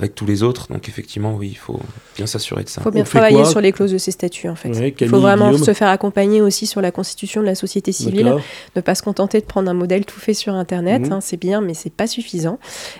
avec 0.00 0.14
tous 0.14 0.24
les 0.24 0.42
autres. 0.42 0.66
Donc 0.70 0.88
effectivement, 0.88 1.34
oui, 1.34 1.50
il 1.52 1.58
faut 1.58 1.78
bien 2.16 2.26
s'assurer 2.26 2.64
de 2.64 2.68
ça. 2.68 2.80
Il 2.80 2.84
faut 2.84 2.90
bien 2.90 3.04
travailler 3.04 3.44
sur 3.44 3.60
les 3.60 3.70
clauses 3.70 3.92
de 3.92 3.98
ces 3.98 4.10
statuts, 4.10 4.48
en 4.48 4.54
fait. 4.54 4.70
il 5.00 5.08
faut 5.08 5.20
vraiment 5.20 5.56
se 5.56 5.72
faire 5.74 5.88
accompagner 5.88 6.40
aussi 6.40 6.66
sur 6.66 6.80
la 6.80 6.90
constitution 6.90 7.42
de 7.42 7.46
la 7.46 7.54
société 7.54 7.92
civile, 7.92 8.34
ne 8.76 8.80
pas 8.80 8.94
se 8.94 9.02
contenter 9.02 9.40
de 9.40 9.44
prendre 9.44 9.70
un 9.70 9.74
modèle 9.74 10.04
tout 10.04 10.18
fait 10.18 10.34
sur 10.34 10.54
Internet. 10.54 11.02
Mhm. 11.02 11.12
Hein, 11.12 11.18
c'est 11.20 11.36
bien, 11.36 11.60
mais 11.60 11.74
c'est 11.74 11.92
pas 11.92 12.06
suffisant. 12.06 12.58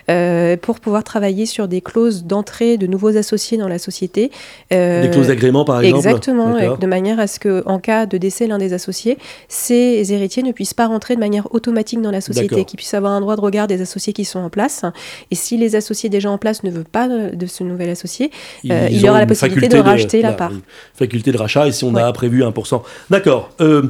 Euh, 0.09 0.57
pour 0.57 0.79
pouvoir 0.79 1.03
travailler 1.03 1.45
sur 1.45 1.67
des 1.67 1.81
clauses 1.81 2.23
d'entrée 2.23 2.77
de 2.77 2.87
nouveaux 2.87 3.17
associés 3.17 3.57
dans 3.57 3.67
la 3.67 3.79
société. 3.79 4.31
Euh, 4.71 5.01
des 5.01 5.09
clauses 5.09 5.27
d'agrément, 5.27 5.65
par 5.65 5.81
exemple 5.81 6.07
Exactement, 6.07 6.75
de 6.77 6.87
manière 6.87 7.19
à 7.19 7.27
ce 7.27 7.39
qu'en 7.39 7.79
cas 7.79 8.05
de 8.05 8.17
décès 8.17 8.47
l'un 8.47 8.59
des 8.59 8.73
associés, 8.73 9.17
ces 9.47 10.13
héritiers 10.13 10.43
ne 10.43 10.51
puissent 10.51 10.73
pas 10.73 10.87
rentrer 10.87 11.15
de 11.15 11.19
manière 11.19 11.53
automatique 11.53 12.01
dans 12.01 12.11
la 12.11 12.21
société, 12.21 12.65
qu'ils 12.65 12.77
puissent 12.77 12.93
avoir 12.93 13.13
un 13.13 13.21
droit 13.21 13.35
de 13.35 13.41
regard 13.41 13.67
des 13.67 13.81
associés 13.81 14.13
qui 14.13 14.25
sont 14.25 14.39
en 14.39 14.49
place. 14.49 14.85
Et 15.31 15.35
si 15.35 15.57
les 15.57 15.75
associés 15.75 16.09
déjà 16.09 16.29
en 16.29 16.37
place 16.37 16.63
ne 16.63 16.69
veulent 16.69 16.83
pas 16.91 17.07
de 17.07 17.45
ce 17.45 17.63
nouvel 17.63 17.89
associé, 17.89 18.31
euh, 18.69 18.87
il 18.91 19.01
y 19.01 19.09
aura 19.09 19.19
la 19.19 19.25
possibilité 19.25 19.67
de 19.67 19.79
racheter 19.79 20.21
la, 20.21 20.33
part. 20.33 20.51
Faculté 20.93 21.31
de 21.31 21.37
rachat, 21.37 21.67
et 21.67 21.71
si 21.71 21.83
on 21.83 21.95
a 21.95 22.11
prévu 22.11 22.43
1%. 22.43 22.81
D'accord. 23.09 23.51
Euh, 23.61 23.83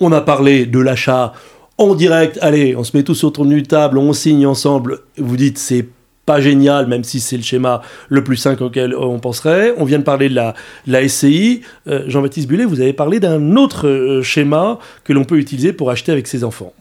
on 0.00 0.12
a 0.12 0.20
parlé 0.20 0.66
de 0.66 0.78
l'achat 0.78 1.32
en 1.78 1.94
direct. 1.94 2.38
Allez, 2.42 2.76
on 2.76 2.84
se 2.84 2.96
met 2.96 3.02
tous 3.02 3.24
autour 3.24 3.46
d'une 3.46 3.62
table, 3.62 3.98
on 3.98 4.12
signe 4.12 4.46
ensemble. 4.46 5.00
Vous 5.16 5.36
dites, 5.36 5.58
c'est 5.58 5.86
pas 6.26 6.40
génial, 6.40 6.86
même 6.86 7.04
si 7.04 7.20
c'est 7.20 7.36
le 7.36 7.42
schéma 7.42 7.82
le 8.08 8.24
plus 8.24 8.36
simple 8.36 8.62
auquel 8.62 8.94
on 8.94 9.18
penserait. 9.18 9.74
On 9.76 9.84
vient 9.84 9.98
de 9.98 10.04
parler 10.04 10.28
de 10.28 10.34
la, 10.34 10.54
la 10.86 11.06
SCI. 11.06 11.60
Euh, 11.86 12.04
Jean-Baptiste 12.06 12.48
Bullet, 12.48 12.64
vous 12.64 12.80
avez 12.80 12.92
parlé 12.94 13.20
d'un 13.20 13.56
autre 13.56 14.20
schéma 14.22 14.78
que 15.04 15.12
l'on 15.12 15.24
peut 15.24 15.38
utiliser 15.38 15.72
pour 15.72 15.90
acheter 15.90 16.12
avec 16.12 16.26
ses 16.26 16.44
enfants 16.44 16.72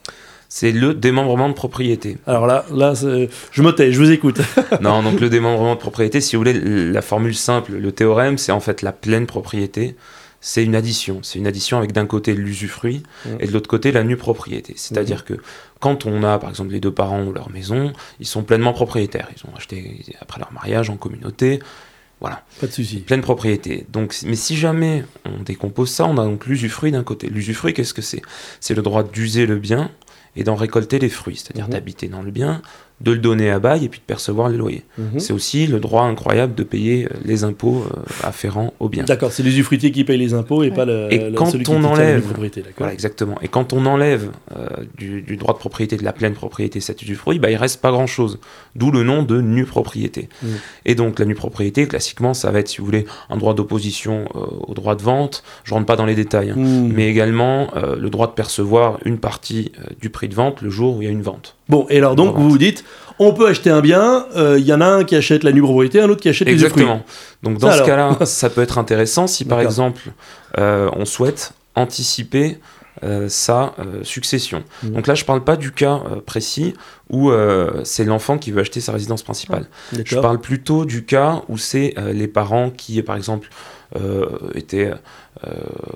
c'est 0.54 0.72
le 0.72 0.94
démembrement 0.94 1.50
de 1.50 1.56
propriété. 1.56 2.20
Alors 2.28 2.46
là, 2.46 2.64
là 2.72 2.94
je 2.94 3.62
me 3.64 3.72
tais, 3.72 3.92
je 3.92 3.98
vous 3.98 4.12
écoute. 4.12 4.40
non, 4.82 5.02
donc 5.02 5.20
le 5.20 5.28
démembrement 5.28 5.74
de 5.74 5.80
propriété, 5.80 6.22
si 6.22 6.36
vous 6.36 6.42
voulez, 6.42 6.54
la 6.54 7.02
formule 7.02 7.34
simple, 7.34 7.72
le 7.72 7.92
théorème, 7.92 8.38
c'est 8.38 8.52
en 8.52 8.60
fait 8.60 8.84
la 8.84 8.92
pleine 8.92 9.26
propriété. 9.26 9.96
C'est 10.42 10.64
une 10.64 10.76
addition. 10.76 11.22
C'est 11.24 11.40
une 11.40 11.48
addition 11.48 11.80
avec 11.80 11.92
d'un 11.92 12.06
côté 12.06 12.36
l'usufruit 12.36 13.02
mmh. 13.26 13.30
et 13.40 13.48
de 13.48 13.52
l'autre 13.52 13.68
côté 13.68 13.92
la 13.92 14.04
nue 14.04 14.16
propriété. 14.16 14.76
C'est-à-dire 14.78 15.22
mmh. 15.22 15.34
que 15.34 15.34
quand 15.80 16.06
on 16.06 16.22
a, 16.22 16.38
par 16.38 16.52
exemple, 16.52 16.72
les 16.72 16.80
deux 16.80 16.94
parents 16.94 17.24
ou 17.24 17.34
leur 17.34 17.50
maison, 17.50 17.92
ils 18.20 18.28
sont 18.28 18.44
pleinement 18.44 18.74
propriétaires. 18.74 19.30
Ils 19.36 19.50
ont 19.50 19.56
acheté 19.56 20.06
après 20.22 20.40
leur 20.40 20.54
mariage 20.54 20.92
en 20.92 20.98
communauté. 20.98 21.62
Voilà. 22.20 22.44
Pas 22.62 22.68
de 22.68 22.72
souci. 22.72 23.00
Pleine 23.00 23.22
propriété. 23.22 23.88
Donc, 23.92 24.16
mais 24.24 24.36
si 24.36 24.56
jamais 24.56 25.04
on 25.26 25.42
décompose 25.42 25.90
ça, 25.90 26.06
on 26.06 26.20
a 26.20 26.24
donc 26.24 26.46
l'usufruit 26.46 26.92
d'un 26.92 27.04
côté. 27.04 27.28
L'usufruit, 27.28 27.74
qu'est-ce 27.74 27.96
que 27.96 28.04
c'est? 28.04 28.22
C'est 28.60 28.76
le 28.76 28.84
droit 28.84 29.04
d'user 29.04 29.48
le 29.48 29.58
bien 29.58 29.90
et 30.36 30.44
d'en 30.44 30.56
récolter 30.56 31.00
les 31.00 31.10
fruits, 31.10 31.38
c'est-à-dire 31.38 31.66
mhm. 31.66 31.72
d'habiter 31.72 32.08
dans 32.08 32.22
le 32.22 32.32
bien, 32.32 32.62
de 33.04 33.12
le 33.12 33.18
donner 33.18 33.50
à 33.50 33.60
bail 33.60 33.86
et 33.86 33.90
puis 33.90 34.00
de 34.00 34.06
percevoir 34.06 34.50
les 34.50 34.58
loyers. 34.58 34.84
Mhm. 34.98 35.20
C'est 35.20 35.34
aussi 35.34 35.68
le 35.68 35.80
droit 35.80 36.04
incroyable 36.04 36.56
de 36.56 36.64
payer 36.64 37.06
euh, 37.06 37.10
les 37.26 37.44
impôts 37.44 37.84
euh, 37.86 38.00
afférents 38.24 38.74
au 38.80 38.88
bien. 38.88 39.04
D'accord, 39.04 39.32
c'est 39.32 39.44
l'usufruitier 39.44 39.92
qui 39.92 40.06
paye 40.06 40.18
les 40.18 40.34
impôts 40.34 40.64
et 40.64 40.72
pas 40.72 40.86
le, 40.86 41.12
et 41.12 41.34
quand 41.34 41.54
on 41.70 41.84
enlève, 41.84 42.24
voilà, 42.78 42.94
exactement. 42.94 43.36
Et 43.42 43.50
quand 43.50 43.74
on 43.74 43.86
enlève 43.86 44.30
euh, 44.56 44.68
du, 44.98 45.36
droit 45.36 45.54
de 45.54 45.60
propriété, 45.60 45.98
de 45.98 46.04
la 46.04 46.14
pleine 46.14 46.34
propriété, 46.34 46.80
cet 46.80 47.02
usufruit, 47.02 47.40
bah, 47.40 47.52
il 47.52 47.58
reste 47.58 47.82
pas 47.82 47.92
grand-chose. 47.92 48.40
D'où 48.76 48.90
le 48.90 49.04
nom 49.04 49.24
de 49.24 49.42
nue 49.42 49.66
propriété. 49.66 50.30
Mhm. 50.42 50.50
Et 50.86 50.96
donc 50.96 51.20
la 51.20 51.26
nue 51.26 51.36
propriété, 51.36 51.88
classiquement, 51.88 52.34
ça 52.34 52.52
va 52.52 52.60
être, 52.60 52.70
si 52.70 52.78
vous 52.78 52.86
voulez, 52.86 53.06
un 53.30 53.36
droit 53.36 53.54
d'opposition 53.54 54.26
au 54.34 54.74
droit 54.74 54.96
de 54.96 55.02
vente. 55.02 55.44
Je 55.66 55.74
rentre 55.74 55.86
pas 55.86 55.98
dans 55.98 56.06
les 56.06 56.16
détails, 56.16 56.52
hein. 56.52 56.56
mhm. 56.58 56.94
mais 56.94 57.10
également 57.10 57.68
le 57.76 58.10
droit 58.10 58.28
de 58.28 58.34
percevoir 58.34 59.00
une 59.04 59.18
partie 59.18 59.74
du 60.00 60.10
prix 60.10 60.30
de 60.30 60.36
vente 60.36 60.62
le 60.62 60.70
jour 60.70 60.98
où 60.98 61.02
il 61.02 61.06
y 61.06 61.08
a 61.08 61.12
une 61.12 61.22
vente. 61.22 61.58
Bon, 61.70 61.86
et 61.89 61.98
alors 61.98 62.16
donc 62.16 62.36
vous 62.36 62.50
vous 62.50 62.58
dites, 62.58 62.84
on 63.19 63.34
peut 63.34 63.47
acheter 63.47 63.69
un 63.69 63.82
bien, 63.82 64.25
euh, 64.36 64.58
il 64.60 64.65
y 64.65 64.73
en 64.73 64.82
a 64.82 64.86
un 64.86 65.03
qui 65.03 65.15
achète 65.15 65.43
la 65.43 65.51
nue 65.51 65.62
propriété, 65.62 66.01
un 66.01 66.10
autre 66.10 66.21
qui 66.21 66.29
achète 66.29 66.47
Exactement. 66.47 67.03
Donc 67.41 67.58
dans 67.60 67.71
ce 67.71 67.84
cas-là, 67.84 68.17
ça 68.25 68.49
peut 68.49 68.62
être 68.62 68.77
intéressant 68.77 69.27
si 69.27 69.45
par 69.45 69.62
exemple 69.62 70.01
euh, 70.58 70.89
on 70.93 71.06
souhaite 71.06 71.53
anticiper 71.75 72.60
euh, 73.03 73.27
sa 73.27 73.73
succession. 74.03 74.63
Mmh. 74.84 74.89
Donc 74.91 75.08
là, 75.08 75.15
je 75.15 75.23
ne 75.23 75.27
parle 75.27 75.43
pas 75.43 75.56
du 75.56 75.71
cas 75.71 76.01
précis 76.25 76.73
où 77.10 77.32
c'est 77.84 78.06
l'enfant 78.06 78.38
qui 78.38 78.51
veut 78.51 78.62
acheter 78.62 78.82
sa 78.82 78.91
résidence 78.91 79.23
principale. 79.23 79.67
je 80.06 80.17
parle 80.19 80.39
plutôt 80.39 80.86
du 80.86 81.06
cas 81.06 81.41
où 81.49 81.58
c'est 81.58 81.95
les 82.12 82.27
parents 82.27 82.69
qui, 82.69 83.01
par 83.01 83.15
exemple, 83.15 83.49
étaient 84.56 84.91
euh, 85.47 85.51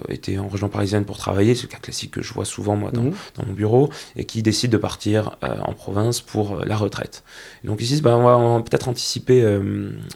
était 0.10 0.38
en 0.40 0.48
région 0.48 0.68
parisienne 0.68 1.06
pour 1.06 1.18
travailler, 1.18 1.54
c'est 1.54 1.64
le 1.64 1.68
cas 1.68 1.78
classique 1.78 2.12
que 2.12 2.22
je 2.22 2.34
vois 2.34 2.44
souvent 2.44 2.76
moi 2.76 2.92
dans, 2.92 3.04
mhm. 3.04 3.14
mon 3.46 3.54
bureau, 3.54 3.90
et 4.16 4.26
qui 4.26 4.42
décide 4.42 4.72
de 4.72 4.78
partir 4.78 5.38
euh, 5.44 5.56
en 5.62 5.74
province 5.74 6.22
pour 6.22 6.56
euh, 6.56 6.66
la 6.66 6.76
retraite. 6.76 7.24
donc 7.64 7.80
ils 7.80 7.88
disent, 7.88 8.02
bah, 8.02 8.18
on 8.18 8.24
va, 8.58 8.64
peut-être 8.64 8.90
anticiper 8.90 9.46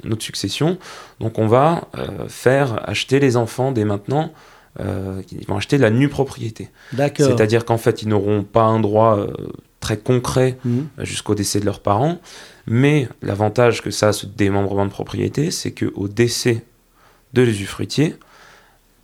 notre 0.04 0.24
succession, 0.24 0.78
donc 1.20 1.38
on 1.38 1.48
va 1.48 1.88
faire 2.28 2.90
acheter 2.90 3.20
les 3.20 3.38
enfants 3.38 3.72
dès 3.72 3.86
maintenant 3.86 4.32
ils 4.80 5.46
vont 5.48 5.58
acheter 5.58 5.78
la 5.78 5.90
nue 5.90 6.08
propriété. 6.08 6.70
C'est-à-dire 7.26 7.66
qu'en 7.66 7.78
fait, 7.78 8.02
ils 8.02 8.08
n'auront 8.08 8.44
pas 8.44 8.64
un 8.64 8.80
droit 8.80 9.28
très 9.82 9.98
concret 9.98 10.58
mhm. 10.64 10.88
jusqu'au 11.00 11.36
décès 11.36 11.60
de 11.60 11.66
leurs 11.66 11.82
parents, 11.82 12.20
mais 12.68 13.08
l'avantage 13.22 13.82
que 13.82 13.92
ça 13.92 14.10
a, 14.10 14.14
ce 14.14 14.26
démembrement 14.26 14.86
de 14.86 14.92
propriété, 14.92 15.52
c'est 15.52 15.72
qu'au 15.72 16.08
décès 16.08 16.64
de 17.34 17.42
l'usufruitier, 17.42 18.16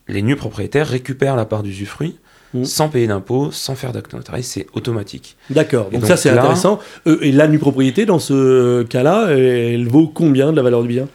les 0.07 0.21
nus 0.21 0.35
propriétaires 0.35 0.87
récupèrent 0.87 1.35
la 1.35 1.45
part 1.45 1.63
d'usufruit 1.63 2.17
mmh. 2.53 2.65
sans 2.65 2.89
payer 2.89 3.07
d'impôts, 3.07 3.51
sans 3.51 3.75
faire 3.75 3.91
d'acte 3.91 4.13
notarié, 4.13 4.43
c'est 4.43 4.67
automatique. 4.73 5.37
D'accord, 5.49 5.89
donc, 5.89 6.05
ça 6.05 6.17
c'est 6.17 6.29
intéressant. 6.29 6.79
Euh, 7.05 7.19
et 7.21 7.31
la 7.31 7.47
nue 7.47 7.59
propriété, 7.59 8.05
dans 8.05 8.19
ce 8.19 8.83
cas-là, 8.83 9.27
elle 9.29 9.87
vaut 9.87 10.07
combien 10.07 10.51
de 10.51 10.57
la 10.57 10.63
valeur 10.63 10.81
du 10.81 10.87
bien? 10.87 11.07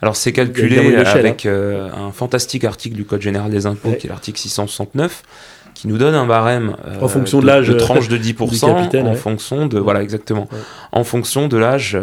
Alors 0.00 0.16
c'est 0.16 0.32
calculé 0.32 0.96
avec 0.96 1.46
hein. 1.46 1.50
euh, 1.50 1.88
un 1.92 2.10
fantastique 2.10 2.64
article 2.64 2.96
du 2.96 3.04
Code 3.04 3.22
général 3.22 3.52
des 3.52 3.66
impôts, 3.66 3.92
qui 3.92 4.08
est 4.08 4.10
l'article 4.10 4.40
669, 4.40 5.22
qui 5.74 5.86
nous 5.86 5.96
donne 5.96 6.16
un 6.16 6.26
barème 6.26 6.76
euh, 6.86 7.00
en 7.00 7.06
fonction 7.06 7.38
de, 7.38 7.46
l'âge 7.46 7.68
de 7.68 7.74
tranche 7.74 8.08
de 8.08 8.18
10% 8.18 9.06
en 9.06 9.14
fonction 9.14 9.66
de 9.66 9.78
voilà 9.78 10.02
exactement 10.02 10.48
en 10.90 11.04
fonction 11.04 11.46
de 11.46 11.56
l'âge 11.56 11.96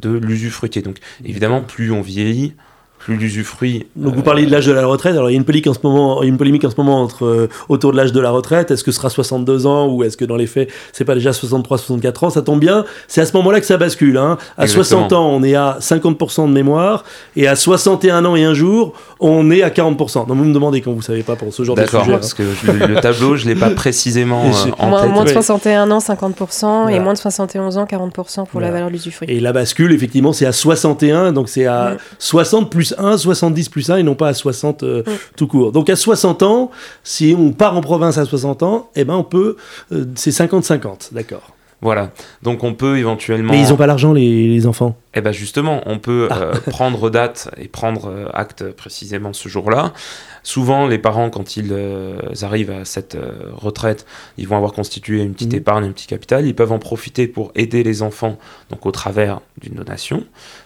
de 0.00 0.10
l'usufruitier. 0.10 0.80
Donc 0.82 0.98
évidemment 1.24 1.60
plus 1.60 1.90
on 1.90 2.02
vieillit, 2.02 2.54
plus 3.00 3.16
d'usufruit. 3.16 3.86
Donc 3.96 4.14
vous 4.14 4.22
parlez 4.22 4.44
de 4.44 4.52
l'âge 4.52 4.66
de 4.66 4.72
la 4.72 4.84
retraite. 4.84 5.14
Alors 5.14 5.30
il 5.30 5.32
y 5.32 5.36
a 5.36 5.38
une 5.38 5.44
polémique 5.44 5.66
en 5.66 5.74
ce 5.74 5.78
moment, 5.82 6.22
une 6.22 6.36
polémique 6.36 6.64
en 6.64 6.70
ce 6.70 6.76
moment 6.76 7.02
entre 7.02 7.24
euh, 7.24 7.48
autour 7.70 7.92
de 7.92 7.96
l'âge 7.96 8.12
de 8.12 8.20
la 8.20 8.30
retraite. 8.30 8.70
Est-ce 8.70 8.84
que 8.84 8.92
ce 8.92 8.98
sera 8.98 9.08
62 9.08 9.66
ans 9.66 9.88
ou 9.88 10.04
est-ce 10.04 10.18
que 10.18 10.26
dans 10.26 10.36
les 10.36 10.46
faits 10.46 10.70
c'est 10.92 11.06
pas 11.06 11.14
déjà 11.14 11.32
63, 11.32 11.78
64 11.78 12.24
ans? 12.24 12.30
Ça 12.30 12.42
tombe 12.42 12.60
bien. 12.60 12.84
C'est 13.08 13.22
à 13.22 13.26
ce 13.26 13.34
moment-là 13.38 13.60
que 13.60 13.66
ça 13.66 13.78
bascule. 13.78 14.18
Hein. 14.18 14.36
À 14.58 14.66
60 14.66 15.14
ans, 15.14 15.30
on 15.30 15.42
est 15.42 15.54
à 15.54 15.78
50% 15.80 16.46
de 16.46 16.52
mémoire 16.52 17.04
et 17.36 17.48
à 17.48 17.56
61 17.56 18.24
ans 18.26 18.36
et 18.36 18.44
un 18.44 18.52
jour, 18.52 18.92
on 19.18 19.50
est 19.50 19.62
à 19.62 19.70
40%. 19.70 20.26
Donc 20.26 20.36
vous 20.36 20.44
me 20.44 20.52
demandez 20.52 20.82
quand 20.82 20.92
vous 20.92 21.00
savez 21.00 21.22
pas 21.22 21.36
pour 21.36 21.54
ce 21.54 21.64
genre 21.64 21.76
de 21.76 21.86
sujet. 21.86 21.96
D'accord, 21.96 22.20
parce 22.20 22.34
que 22.34 22.42
le, 22.42 23.00
tableau, 23.00 23.34
je 23.36 23.46
l'ai 23.46 23.54
pas 23.54 23.70
précisément 23.74 24.44
euh, 24.44 24.70
en 24.78 24.88
moins, 24.88 25.02
tête. 25.02 25.10
Moins 25.10 25.24
de 25.24 25.30
61 25.30 25.90
ans, 25.90 25.98
50% 25.98 26.90
et 26.90 27.00
moins 27.00 27.14
de 27.14 27.18
71 27.18 27.78
ans, 27.78 27.86
40% 27.86 28.46
pour 28.46 28.60
la 28.60 28.70
valeur 28.70 28.88
de 28.88 28.92
l'usufruit. 28.92 29.26
Et 29.30 29.40
la 29.40 29.54
bascule, 29.54 29.92
effectivement, 29.92 30.34
c'est 30.34 30.46
à 30.46 30.52
61, 30.52 31.32
donc 31.32 31.48
c'est 31.48 31.64
à 31.64 31.96
60 32.18 32.70
plus 32.70 32.89
1, 32.98 33.18
70 33.18 33.68
plus 33.68 33.90
1 33.90 33.98
et 33.98 34.02
non 34.02 34.14
pas 34.14 34.28
à 34.28 34.34
60 34.34 34.82
euh, 34.82 35.02
tout 35.36 35.46
court. 35.46 35.72
Donc 35.72 35.90
à 35.90 35.96
60 35.96 36.42
ans, 36.42 36.70
si 37.04 37.34
on 37.38 37.52
part 37.52 37.76
en 37.76 37.80
province 37.80 38.18
à 38.18 38.24
60 38.24 38.62
ans, 38.62 38.90
eh 38.96 39.04
ben 39.04 39.14
on 39.14 39.24
peut, 39.24 39.56
euh, 39.92 40.04
c'est 40.14 40.30
50-50, 40.30 41.12
d'accord. 41.12 41.54
Voilà. 41.82 42.10
Donc 42.42 42.62
on 42.62 42.74
peut 42.74 42.98
éventuellement. 42.98 43.54
Mais 43.54 43.62
ils 43.62 43.70
n'ont 43.70 43.76
pas 43.76 43.86
l'argent, 43.86 44.12
les, 44.12 44.48
les, 44.48 44.66
enfants. 44.66 44.96
Eh 45.14 45.22
bien 45.22 45.32
justement, 45.32 45.80
on 45.86 45.98
peut 45.98 46.28
ah. 46.30 46.38
euh, 46.38 46.54
prendre 46.70 47.08
date 47.08 47.50
et 47.56 47.68
prendre 47.68 48.30
acte 48.34 48.70
précisément 48.72 49.32
ce 49.32 49.48
jour-là. 49.48 49.94
Souvent, 50.42 50.86
les 50.86 50.98
parents, 50.98 51.30
quand 51.30 51.56
ils 51.56 51.70
euh, 51.72 52.18
arrivent 52.42 52.70
à 52.70 52.84
cette 52.84 53.16
retraite, 53.54 54.04
ils 54.36 54.46
vont 54.46 54.56
avoir 54.56 54.72
constitué 54.72 55.22
une 55.22 55.32
petite 55.32 55.54
mmh. 55.54 55.56
épargne, 55.56 55.84
un 55.86 55.92
petit 55.92 56.06
capital. 56.06 56.46
Ils 56.46 56.54
peuvent 56.54 56.72
en 56.72 56.78
profiter 56.78 57.26
pour 57.26 57.50
aider 57.54 57.82
les 57.82 58.02
enfants, 58.02 58.36
donc 58.68 58.84
au 58.84 58.90
travers 58.90 59.40
d'une 59.58 59.74
donation, 59.74 60.24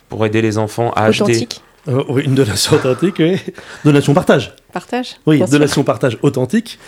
pour 0.09 0.27
aider 0.27 0.43
les 0.43 0.59
enfants 0.59 0.93
à 0.97 1.11
authentique. 1.11 1.63
Acheter. 1.87 2.13
oui, 2.13 2.23
une 2.25 2.35
donation 2.35 2.77
authentique, 2.77 3.17
oui. 3.19 3.39
Donation 3.85 4.15
partage. 4.15 4.53
Partage. 4.73 5.17
Oui, 5.27 5.41
donation 5.41 5.85
partage 5.85 6.19
authentique. 6.23 6.79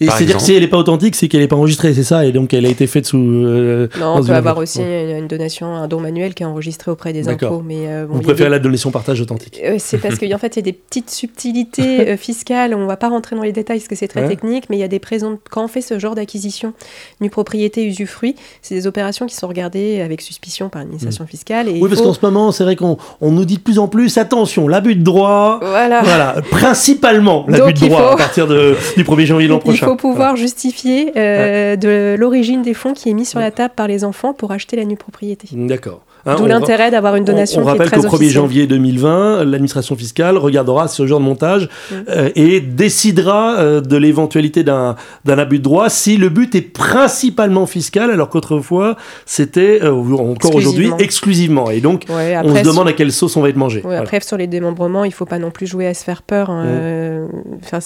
Et 0.00 0.08
c'est-à-dire 0.08 0.36
que 0.36 0.42
si 0.42 0.54
elle 0.54 0.62
n'est 0.62 0.68
pas 0.68 0.76
authentique, 0.76 1.16
c'est 1.16 1.28
qu'elle 1.28 1.40
n'est 1.40 1.48
pas 1.48 1.56
enregistrée, 1.56 1.94
c'est 1.94 2.04
ça 2.04 2.26
Et 2.26 2.32
donc 2.32 2.52
elle 2.52 2.66
a 2.66 2.68
été 2.68 2.86
faite 2.86 3.06
sous. 3.06 3.18
Euh, 3.18 3.88
non, 3.98 4.16
on 4.16 4.24
peut 4.24 4.32
avoir 4.32 4.58
aussi 4.58 4.80
une, 4.80 5.26
donation, 5.26 5.74
un 5.74 5.88
don 5.88 6.00
manuel 6.00 6.34
qui 6.34 6.42
est 6.42 6.46
enregistré 6.46 6.90
auprès 6.90 7.12
des 7.12 7.28
impôts. 7.28 7.62
Mais, 7.64 7.88
euh, 7.88 8.06
Vous 8.08 8.20
préférez 8.20 8.50
la 8.50 8.58
donation 8.58 8.90
partage 8.90 9.20
authentique 9.20 9.60
euh, 9.64 9.76
C'est 9.78 9.98
parce 9.98 10.18
qu'en 10.18 10.38
fait, 10.38 10.56
il 10.56 10.56
y 10.56 10.58
a 10.58 10.62
des 10.62 10.72
petites 10.72 11.10
subtilités 11.10 12.16
fiscales. 12.18 12.74
On 12.74 12.80
ne 12.80 12.86
va 12.86 12.96
pas 12.96 13.08
rentrer 13.08 13.36
dans 13.36 13.42
les 13.42 13.52
détails 13.52 13.78
parce 13.78 13.88
que 13.88 13.94
c'est 13.94 14.08
très 14.08 14.28
technique, 14.28 14.64
mais 14.68 14.76
il 14.76 14.80
y 14.80 14.84
a 14.84 14.88
des 14.88 14.98
présents. 14.98 15.38
Quand 15.50 15.64
on 15.64 15.68
fait 15.68 15.80
ce 15.80 15.98
genre 15.98 16.14
d'acquisition, 16.14 16.74
une 17.20 17.30
propriété 17.30 17.86
usufruit, 17.86 18.36
c'est 18.62 18.74
des 18.74 18.86
opérations 18.86 19.26
qui 19.26 19.34
sont 19.34 19.48
regardées 19.48 20.00
avec 20.00 20.20
suspicion 20.20 20.68
par 20.68 20.80
l'administration 20.82 21.24
mm. 21.24 21.28
fiscale. 21.28 21.68
Et 21.68 21.80
oui, 21.80 21.88
parce 21.88 22.02
qu'en 22.02 22.12
ce 22.12 22.20
moment, 22.22 22.52
c'est 22.52 22.64
vrai 22.64 22.76
qu'on 22.76 22.98
on 23.20 23.30
nous 23.30 23.44
dit 23.44 23.56
de 23.56 23.62
plus 23.62 23.78
en 23.78 23.88
plus 23.88 24.18
attention, 24.18 24.68
l'abus 24.68 24.96
de 24.96 25.02
droit. 25.02 25.58
Voilà. 25.62 26.02
voilà 26.02 26.34
principalement 26.50 27.44
l'abus 27.48 27.72
de 27.72 27.86
droit 27.86 28.12
à 28.12 28.16
partir 28.16 28.46
de, 28.46 28.76
du 28.96 29.04
1er 29.04 29.24
janvier 29.24 29.48
l'an 29.48 29.58
prochain 29.66 29.85
il 29.86 29.90
faut 29.90 29.96
pouvoir 29.96 30.36
justifier 30.36 31.12
euh, 31.16 31.76
de 31.76 32.16
l'origine 32.18 32.62
des 32.62 32.74
fonds 32.74 32.92
qui 32.92 33.10
est 33.10 33.14
mis 33.14 33.24
sur 33.24 33.40
la 33.40 33.50
table 33.50 33.74
par 33.76 33.86
les 33.86 34.04
enfants 34.04 34.32
pour 34.32 34.52
acheter 34.52 34.76
la 34.76 34.84
nue 34.84 34.96
propriété. 34.96 35.48
D'accord. 35.52 36.02
Hein, 36.26 36.34
D'où 36.36 36.46
l'intérêt 36.46 36.90
d'avoir 36.90 37.14
une 37.14 37.24
donation. 37.24 37.60
On, 37.60 37.64
on 37.64 37.66
rappelle 37.66 37.88
qu'au 37.88 38.00
1er 38.00 38.30
janvier 38.30 38.66
2020, 38.66 39.44
l'administration 39.44 39.94
fiscale 39.94 40.36
regardera 40.36 40.88
ce 40.88 41.06
genre 41.06 41.20
de 41.20 41.24
montage 41.24 41.68
euh, 41.92 42.30
et 42.34 42.60
décidera 42.60 43.58
euh, 43.58 43.80
de 43.80 43.96
l'éventualité 43.96 44.64
d'un 44.64 44.96
abus 45.26 45.58
de 45.58 45.62
droit 45.62 45.88
si 45.88 46.16
le 46.16 46.28
but 46.28 46.56
est 46.56 46.62
principalement 46.62 47.66
fiscal, 47.66 48.10
alors 48.10 48.28
qu'autrefois 48.28 48.96
c'était 49.24 49.80
encore 49.86 50.54
aujourd'hui 50.54 50.90
exclusivement. 50.98 51.70
Et 51.70 51.80
donc 51.80 52.06
on 52.08 52.56
se 52.56 52.62
demande 52.64 52.88
à 52.88 52.92
quelle 52.92 53.12
sauce 53.12 53.36
on 53.36 53.40
va 53.40 53.48
être 53.48 53.56
mangé. 53.56 53.82
Après 53.96 54.20
sur 54.20 54.36
les 54.36 54.48
démembrements, 54.48 55.04
il 55.04 55.10
ne 55.10 55.14
faut 55.14 55.26
pas 55.26 55.38
non 55.38 55.52
plus 55.52 55.68
jouer 55.68 55.86
à 55.86 55.94
se 55.94 56.02
faire 56.02 56.22
peur. 56.22 56.50
Hein. 56.50 57.28
Enfin 57.62 57.78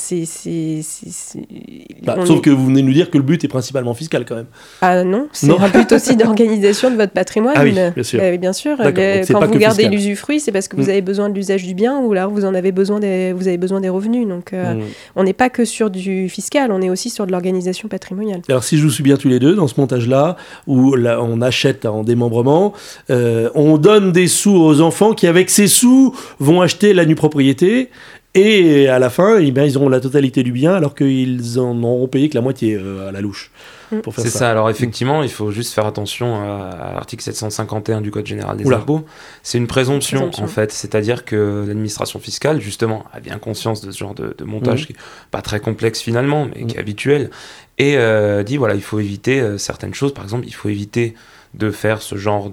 bah, 2.03 2.17
sauf 2.25 2.41
que 2.41 2.49
vous 2.49 2.67
venez 2.67 2.81
de 2.81 2.87
nous 2.87 2.93
dire 2.95 3.11
que 3.11 3.19
le 3.19 3.25
but 3.25 3.45
est 3.45 3.49
principalement 3.49 3.93
fiscal 3.93 4.25
quand 4.25 4.37
même. 4.37 4.47
Ah 4.81 5.05
non, 5.05 5.29
c'est 5.33 5.51
un 5.51 5.69
but 5.69 5.93
aussi 5.93 6.17
d'organisation 6.21 6.91
de 6.91 6.97
votre 6.97 7.13
patrimoine. 7.13 7.55
Ah 7.57 7.65
oui, 7.65 7.73
bien 7.73 8.03
sûr. 8.03 8.21
Bah 8.31 8.37
bien 8.37 8.53
sûr. 8.53 8.77
quand 8.79 9.47
vous 9.47 9.59
gardez 9.59 9.89
l'usufruit, 9.89 10.41
c'est 10.41 10.53
parce 10.53 10.69
que 10.69 10.77
vous 10.77 10.87
mm. 10.87 10.91
avez 10.91 11.03
besoin 11.03 11.29
de 11.29 11.35
l'usage 11.35 11.65
du 11.65 11.75
bien 11.75 12.01
ou 12.01 12.13
là 12.13 12.27
vous 12.27 12.45
en 12.45 12.55
avez 12.55 12.73
besoin 12.73 13.01
des, 13.01 13.33
vous 13.33 13.49
avez 13.49 13.59
besoin 13.59 13.81
des 13.81 13.89
revenus. 13.89 14.27
Donc 14.27 14.53
euh, 14.53 14.75
mm. 14.75 14.83
on 15.17 15.25
n'est 15.25 15.33
pas 15.33 15.51
que 15.51 15.65
sur 15.65 15.91
du 15.91 16.29
fiscal, 16.29 16.73
on 16.73 16.81
est 16.81 16.91
aussi 16.91 17.11
sur 17.11 17.27
de 17.27 17.33
l'organisation 17.33 17.89
patrimoniale. 17.89 18.43
Alors 18.49 18.65
si 18.65 18.79
je 18.79 18.83
vous 18.83 18.91
suis 18.91 19.03
bien 19.03 19.17
tous 19.17 19.29
les 19.29 19.39
deux 19.39 19.55
dans 19.55 19.69
ce 19.69 19.79
montage-là, 19.79 20.37
où 20.67 20.95
là, 20.95 21.23
on 21.23 21.41
achète 21.41 21.87
en 21.87 22.03
démembrement, 22.03 22.73
euh, 23.11 23.51
on 23.55 23.79
donne 23.79 24.13
des 24.13 24.29
sous 24.29 24.57
aux 24.57 24.81
enfants 24.81 25.13
qui 25.13 25.27
avec 25.27 25.51
ces 25.51 25.67
sous 25.67 26.15
vont 26.39 26.61
acheter 26.61 26.95
la 26.95 27.05
nue 27.05 27.15
propriété 27.15 27.91
et 28.35 28.89
à 28.89 28.99
la 28.99 29.11
fin, 29.11 29.39
eh 29.39 29.51
bien, 29.51 29.65
ils 29.65 29.77
auront 29.77 29.89
la 29.89 30.01
totalité 30.01 30.43
du 30.43 30.53
bien 30.53 30.73
alors 30.73 30.95
qu'ils 30.95 31.59
en 31.59 31.83
auront 31.83 32.07
payé 32.07 32.29
que 32.29 32.37
la 32.37 32.41
moitié 32.41 32.77
euh, 32.77 33.09
à 33.09 33.13
la 33.13 33.21
louche. 33.21 33.51
Mm. 33.93 34.01
C'est 34.17 34.31
ça. 34.31 34.51
Alors 34.51 34.71
effectivement, 34.71 35.23
il 35.23 35.31
faut 35.31 35.51
juste 35.51 35.73
faire 35.73 35.87
attention 35.87 36.37
à, 36.37 36.93
l'article 36.95 37.23
751 37.23 38.01
du 38.01 38.11
Code 38.11 38.27
général 38.27 38.57
des 38.57 38.71
impôts. 38.73 39.05
C'est 39.43 39.59
une 39.59 39.67
présomption, 39.67 40.31
en 40.39 40.47
fait, 40.47 40.73
c'est-à-dire 40.73 41.25
que 41.25 41.65
l'administration 41.67 42.19
fiscale 42.21 42.61
justement 42.61 43.05
a 43.13 43.21
bien 43.21 43.39
conscience 43.39 43.81
de 43.81 43.91
ce 43.91 43.99
genre 43.99 44.15
de, 44.15 44.35
montage 44.45 44.83
mm. 44.83 44.87
qui 44.87 44.93
est 44.93 44.97
pas 45.31 45.43
très 45.43 45.61
complexe 45.61 46.01
finalement, 46.01 46.47
mais 46.47 46.67
qui 46.67 46.75
est 46.75 46.79
mm. 46.79 46.81
habituel, 46.81 47.31
et 47.79 47.97
euh, 47.97 48.43
dit 48.43 48.57
voilà, 48.57 48.75
il 48.75 48.83
faut 48.83 49.01
éviter 49.01 49.41
euh, 49.41 49.59
certaines 49.59 49.95
choses. 49.95 50.13
Par 50.13 50.25
exemple, 50.25 50.47
il 50.47 50.55
faut 50.55 50.69
éviter 50.69 51.15
de 51.55 51.73
faire 51.73 52.01
ce 52.01 52.15
genre 52.15 52.49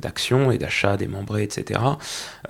d'action 0.00 0.48
de, 0.48 0.52
et 0.52 0.58
d'achat 0.58 0.96
démembré, 0.96 1.42
etc. 1.42 1.80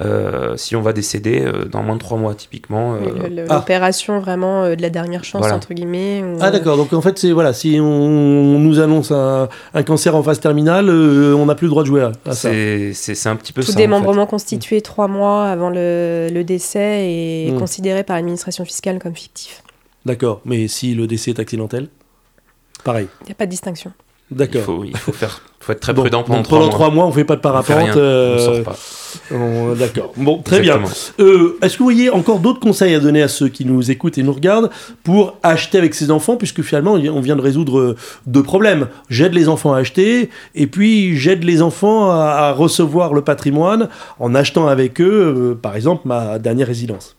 Euh, 0.01 0.57
si 0.57 0.77
on 0.77 0.83
va 0.83 0.93
décéder 0.93 1.41
euh, 1.41 1.65
dans 1.65 1.83
moins 1.83 1.97
de 1.97 2.01
trois 2.01 2.17
mois, 2.17 2.35
typiquement. 2.35 2.95
Euh, 2.95 3.45
ah. 3.49 3.55
L'opération 3.55 4.21
vraiment 4.21 4.69
de 4.69 4.81
la 4.81 4.91
dernière 4.91 5.25
chance, 5.25 5.51
entre 5.51 5.75
guillemets. 5.75 6.23
Ah 6.41 6.51
d'accord, 6.51 6.77
donc 6.77 6.93
en 6.93 7.01
fait, 7.01 7.19
c'est 7.19 7.33
voilà, 7.33 7.53
si 7.53 7.79
on, 7.81 8.59
nous 8.59 8.79
annonce 8.79 9.11
un, 9.11 9.49
cancer 9.85 10.15
en 10.15 10.23
phase 10.23 10.39
terminale, 10.39 10.89
on 10.91 11.47
n'a 11.47 11.55
plus 11.57 11.67
le 11.67 11.71
droit 11.71 11.83
de 11.83 11.89
jouer 11.89 12.03
à, 12.03 12.33
ça. 12.33 12.51
C'est 12.93 13.27
un 13.27 13.37
petit 13.37 13.53
peu 13.53 13.63
Tout 13.63 13.69
ça. 13.69 13.73
Tout 13.73 13.79
démembrement 13.79 14.27
constitué 14.27 14.81
trois 14.81 15.09
mois 15.09 15.47
avant 15.47 15.71
le, 15.71 16.29
le 16.33 16.45
décès 16.45 17.11
est 17.11 17.53
hmm. 17.53 17.59
considéré 17.59 18.05
par 18.05 18.17
l'administration 18.17 18.65
fiscale 18.65 19.01
comme 19.01 19.15
fictif. 19.15 19.63
D'accord, 20.07 20.41
mais 20.45 20.69
si 20.69 20.95
le 20.95 21.07
décès 21.07 21.33
est 21.33 21.41
accidentel 21.41 21.89
Pareil. 22.85 23.09
Il 23.23 23.27
n'y 23.27 23.33
a 23.33 23.35
pas 23.35 23.47
de 23.47 23.51
distinction. 23.51 23.93
D'accord. 24.31 24.85
Il 24.85 24.97
faut, 24.97 25.13
faire, 25.13 25.41
faut 25.59 25.73
être 25.73 25.81
très 25.81 25.95
prudent 25.95 26.23
pendant, 26.23 26.43
pendant 26.43 26.69
trois 26.69 26.91
mois. 26.91 27.05
on 27.07 27.09
ne 27.09 27.15
fait 27.15 27.25
pas 27.25 27.37
de 27.37 27.41
parapente. 27.41 27.97
Euh, 27.97 29.75
d'accord. 29.75 30.13
Bon, 30.17 30.43
très 30.43 30.61
bien. 30.61 30.81
Euh, 31.19 31.59
est-ce 31.63 31.75
que 31.75 31.79
vous 31.79 31.87
voyez 31.87 32.11
encore 32.11 32.39
d'autres 32.41 32.61
conseils 32.61 32.95
à 32.95 33.01
donner 33.01 33.23
à 33.23 33.29
ceux 33.29 33.49
qui 33.49 33.65
nous 33.65 33.91
écoutent 33.91 34.19
et 34.19 34.23
nous 34.23 34.33
regardent 34.33 34.71
pour 35.03 35.39
acheter 35.43 35.79
avec 35.79 35.95
ses 35.95 36.11
enfants, 36.11 36.37
puisque 36.37 36.63
finalement 36.63 36.93
on 36.93 37.21
vient 37.21 37.37
de 37.37 37.41
résoudre 37.41 37.79
euh, 37.79 37.97
deux 38.27 38.43
problèmes. 38.43 38.89
J'aide 39.09 39.33
les 39.33 39.49
enfants 39.49 39.73
à 39.73 39.79
acheter, 39.79 40.29
et 40.55 40.67
puis 40.67 41.17
j'aide 41.17 41.45
les 41.45 41.63
enfants 41.63 42.11
à, 42.11 42.53
recevoir 42.53 43.15
le 43.15 43.23
patrimoine 43.23 43.89
en 44.19 44.35
achetant 44.35 44.69
avec 44.69 45.01
eux, 45.01 45.59
par 45.61 45.77
exemple, 45.77 46.03
ma 46.07 46.39
dernière 46.39 46.67
résidence. 46.67 47.18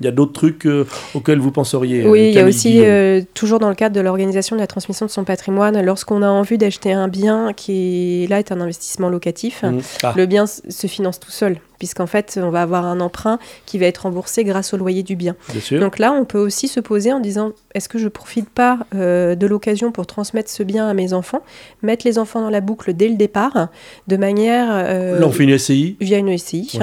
Il 0.00 0.06
y 0.06 0.08
a 0.08 0.12
d'autres 0.12 0.32
trucs 0.32 0.66
euh, 0.66 0.86
auxquels 1.14 1.38
vous 1.38 1.50
penseriez 1.50 2.06
Oui, 2.06 2.28
il 2.28 2.34
y 2.34 2.38
a 2.38 2.44
aussi, 2.44 2.80
euh, 2.80 3.22
toujours 3.34 3.58
dans 3.58 3.68
le 3.68 3.74
cadre 3.74 3.94
de 3.94 4.00
l'organisation 4.00 4.56
de 4.56 4.60
la 4.60 4.66
transmission 4.66 5.06
de 5.06 5.10
son 5.10 5.24
patrimoine, 5.24 5.80
lorsqu'on 5.82 6.22
a 6.22 6.28
envie 6.28 6.58
d'acheter 6.58 6.92
un 6.92 7.08
bien 7.08 7.52
qui, 7.54 8.26
là, 8.28 8.38
est 8.38 8.52
un 8.52 8.60
investissement 8.60 9.08
locatif, 9.08 9.62
mmh. 9.62 9.78
ah. 10.02 10.14
le 10.16 10.26
bien 10.26 10.46
se 10.46 10.86
finance 10.86 11.18
tout 11.18 11.30
seul 11.30 11.58
puisqu'en 11.78 12.06
fait, 12.06 12.38
on 12.42 12.50
va 12.50 12.62
avoir 12.62 12.84
un 12.84 13.00
emprunt 13.00 13.38
qui 13.66 13.78
va 13.78 13.86
être 13.86 13.98
remboursé 13.98 14.44
grâce 14.44 14.74
au 14.74 14.76
loyer 14.76 15.02
du 15.02 15.16
bien. 15.16 15.36
Donc 15.72 15.98
là, 15.98 16.12
on 16.12 16.24
peut 16.24 16.38
aussi 16.38 16.68
se 16.68 16.80
poser 16.80 17.12
en 17.12 17.20
disant, 17.20 17.52
est-ce 17.74 17.88
que 17.88 17.98
je 17.98 18.08
profite 18.08 18.48
pas 18.48 18.78
euh, 18.94 19.34
de 19.34 19.46
l'occasion 19.46 19.92
pour 19.92 20.06
transmettre 20.06 20.50
ce 20.50 20.62
bien 20.62 20.88
à 20.88 20.94
mes 20.94 21.12
enfants, 21.12 21.42
mettre 21.82 22.06
les 22.06 22.18
enfants 22.18 22.40
dans 22.40 22.50
la 22.50 22.60
boucle 22.60 22.94
dès 22.94 23.08
le 23.08 23.16
départ, 23.16 23.68
de 24.06 24.16
manière... 24.16 24.68
Euh, 24.70 25.18
là, 25.18 25.26
on 25.26 25.30
fait 25.30 25.44
une 25.44 25.58
SCI 25.58 25.96
Via 26.00 26.18
une 26.18 26.36
SCI, 26.36 26.78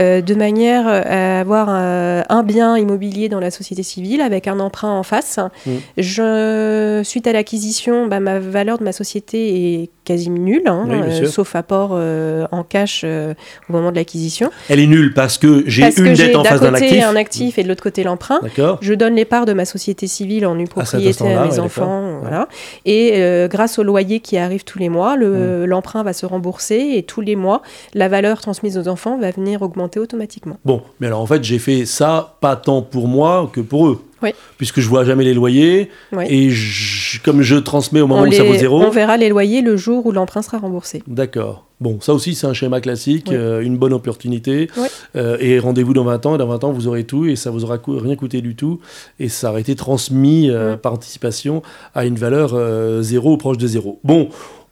euh, 0.00 0.20
de 0.20 0.34
manière 0.34 0.86
à 0.86 1.40
avoir 1.40 1.68
un 1.68 2.42
bien 2.42 2.76
immobilier 2.76 3.28
dans 3.28 3.40
la 3.40 3.50
société 3.50 3.82
civile 3.82 4.20
avec 4.20 4.46
un 4.46 4.60
emprunt 4.60 4.92
en 4.92 5.02
face. 5.02 5.38
Mm. 5.66 5.70
Je, 5.96 7.00
suite 7.04 7.26
à 7.26 7.32
l'acquisition, 7.32 8.06
bah, 8.06 8.20
ma 8.20 8.38
valeur 8.38 8.78
de 8.78 8.84
ma 8.84 8.92
société 8.92 9.82
est 9.82 9.90
quasi 10.04 10.30
nulle, 10.30 10.66
hein, 10.66 10.86
sauf 11.26 11.54
apport 11.56 11.92
en 11.92 12.62
cash 12.62 13.04
au 13.04 13.72
moment 13.72 13.90
de 13.90 13.96
l'acquisition 13.96 14.27
elle 14.68 14.80
est 14.80 14.86
nulle 14.86 15.12
parce 15.14 15.38
que 15.38 15.64
j'ai 15.66 15.84
une 15.98 16.14
dette 16.14 16.36
en 16.36 16.44
face 16.44 16.60
d'un 16.60 16.74
actif. 16.74 16.90
côté 16.90 17.02
un 17.02 17.16
actif 17.16 17.58
et 17.58 17.62
de 17.62 17.68
l'autre 17.68 17.82
côté 17.82 18.02
l'emprunt. 18.02 18.40
Je 18.80 18.94
donne 18.94 19.14
les 19.14 19.24
parts 19.24 19.46
de 19.46 19.52
ma 19.52 19.64
société 19.64 20.06
civile 20.06 20.46
en 20.46 20.54
nue 20.54 20.66
propriété 20.66 21.34
à, 21.34 21.44
mes 21.44 21.58
enfants. 21.58 22.18
Voilà. 22.20 22.48
Et 22.84 23.12
euh, 23.16 23.48
grâce 23.48 23.78
au 23.78 23.82
loyer 23.82 24.20
qui 24.20 24.36
arrive 24.36 24.64
tous 24.64 24.78
les 24.78 24.88
mois, 24.88 25.16
l'emprunt 25.16 26.02
va 26.02 26.12
se 26.12 26.26
rembourser 26.26 26.92
et 26.94 27.02
tous 27.02 27.20
les 27.20 27.36
mois, 27.36 27.62
la 27.94 28.08
valeur 28.08 28.40
transmise 28.40 28.78
aux 28.78 28.88
enfants 28.88 29.18
va 29.18 29.30
venir 29.30 29.62
augmenter 29.62 30.00
automatiquement. 30.00 30.58
Bon, 30.64 30.82
mais 31.00 31.06
alors 31.06 31.20
en 31.20 31.26
fait, 31.26 31.44
j'ai 31.44 31.58
fait 31.58 31.86
ça 31.86 32.36
pas 32.40 32.56
tant 32.56 32.82
pour 32.82 33.08
moi 33.08 33.50
que 33.52 33.60
pour 33.60 33.88
eux. 33.88 34.02
Puisque 34.56 34.80
je 34.80 34.88
vois 34.88 35.04
jamais 35.04 35.24
les 35.24 35.34
loyers. 35.34 35.90
Et 36.28 36.50
comme 37.24 37.42
je 37.42 37.56
transmets 37.56 38.00
au 38.00 38.06
moment 38.06 38.22
où 38.22 38.32
ça 38.32 38.44
vaut 38.44 38.54
zéro. 38.54 38.82
On 38.82 38.90
verra 38.90 39.16
les 39.16 39.28
loyers 39.28 39.62
le 39.62 39.76
jour 39.76 40.06
où 40.06 40.12
l'emprunt 40.12 40.42
sera 40.42 40.58
remboursé. 40.58 41.02
D'accord. 41.06 41.64
Bon, 41.80 42.00
ça 42.00 42.12
aussi, 42.12 42.34
c'est 42.34 42.48
un 42.48 42.54
schéma 42.54 42.80
classique, 42.80 43.30
euh, 43.30 43.60
une 43.60 43.76
bonne 43.76 43.92
opportunité. 43.92 44.68
Euh, 45.14 45.36
et 45.38 45.60
rendez-vous 45.60 45.94
dans 45.94 46.02
20 46.02 46.26
ans. 46.26 46.34
Et 46.34 46.38
dans 46.38 46.48
20 46.48 46.64
ans, 46.64 46.72
vous 46.72 46.88
aurez 46.88 47.04
tout. 47.04 47.26
Et 47.26 47.36
ça 47.36 47.50
vous 47.50 47.62
aura 47.62 47.78
rien 47.86 48.16
coûté 48.16 48.40
du 48.40 48.56
tout. 48.56 48.80
Et 49.20 49.28
ça 49.28 49.50
aura 49.50 49.60
été 49.60 49.76
transmis 49.76 50.50
euh, 50.50 50.76
par 50.76 50.92
anticipation 50.92 51.62
à 51.94 52.04
une 52.04 52.16
valeur 52.16 52.56
zéro 53.02 53.34
ou 53.34 53.36
proche 53.36 53.58
de 53.58 53.66
zéro. 53.66 54.00
Bon, 54.02 54.28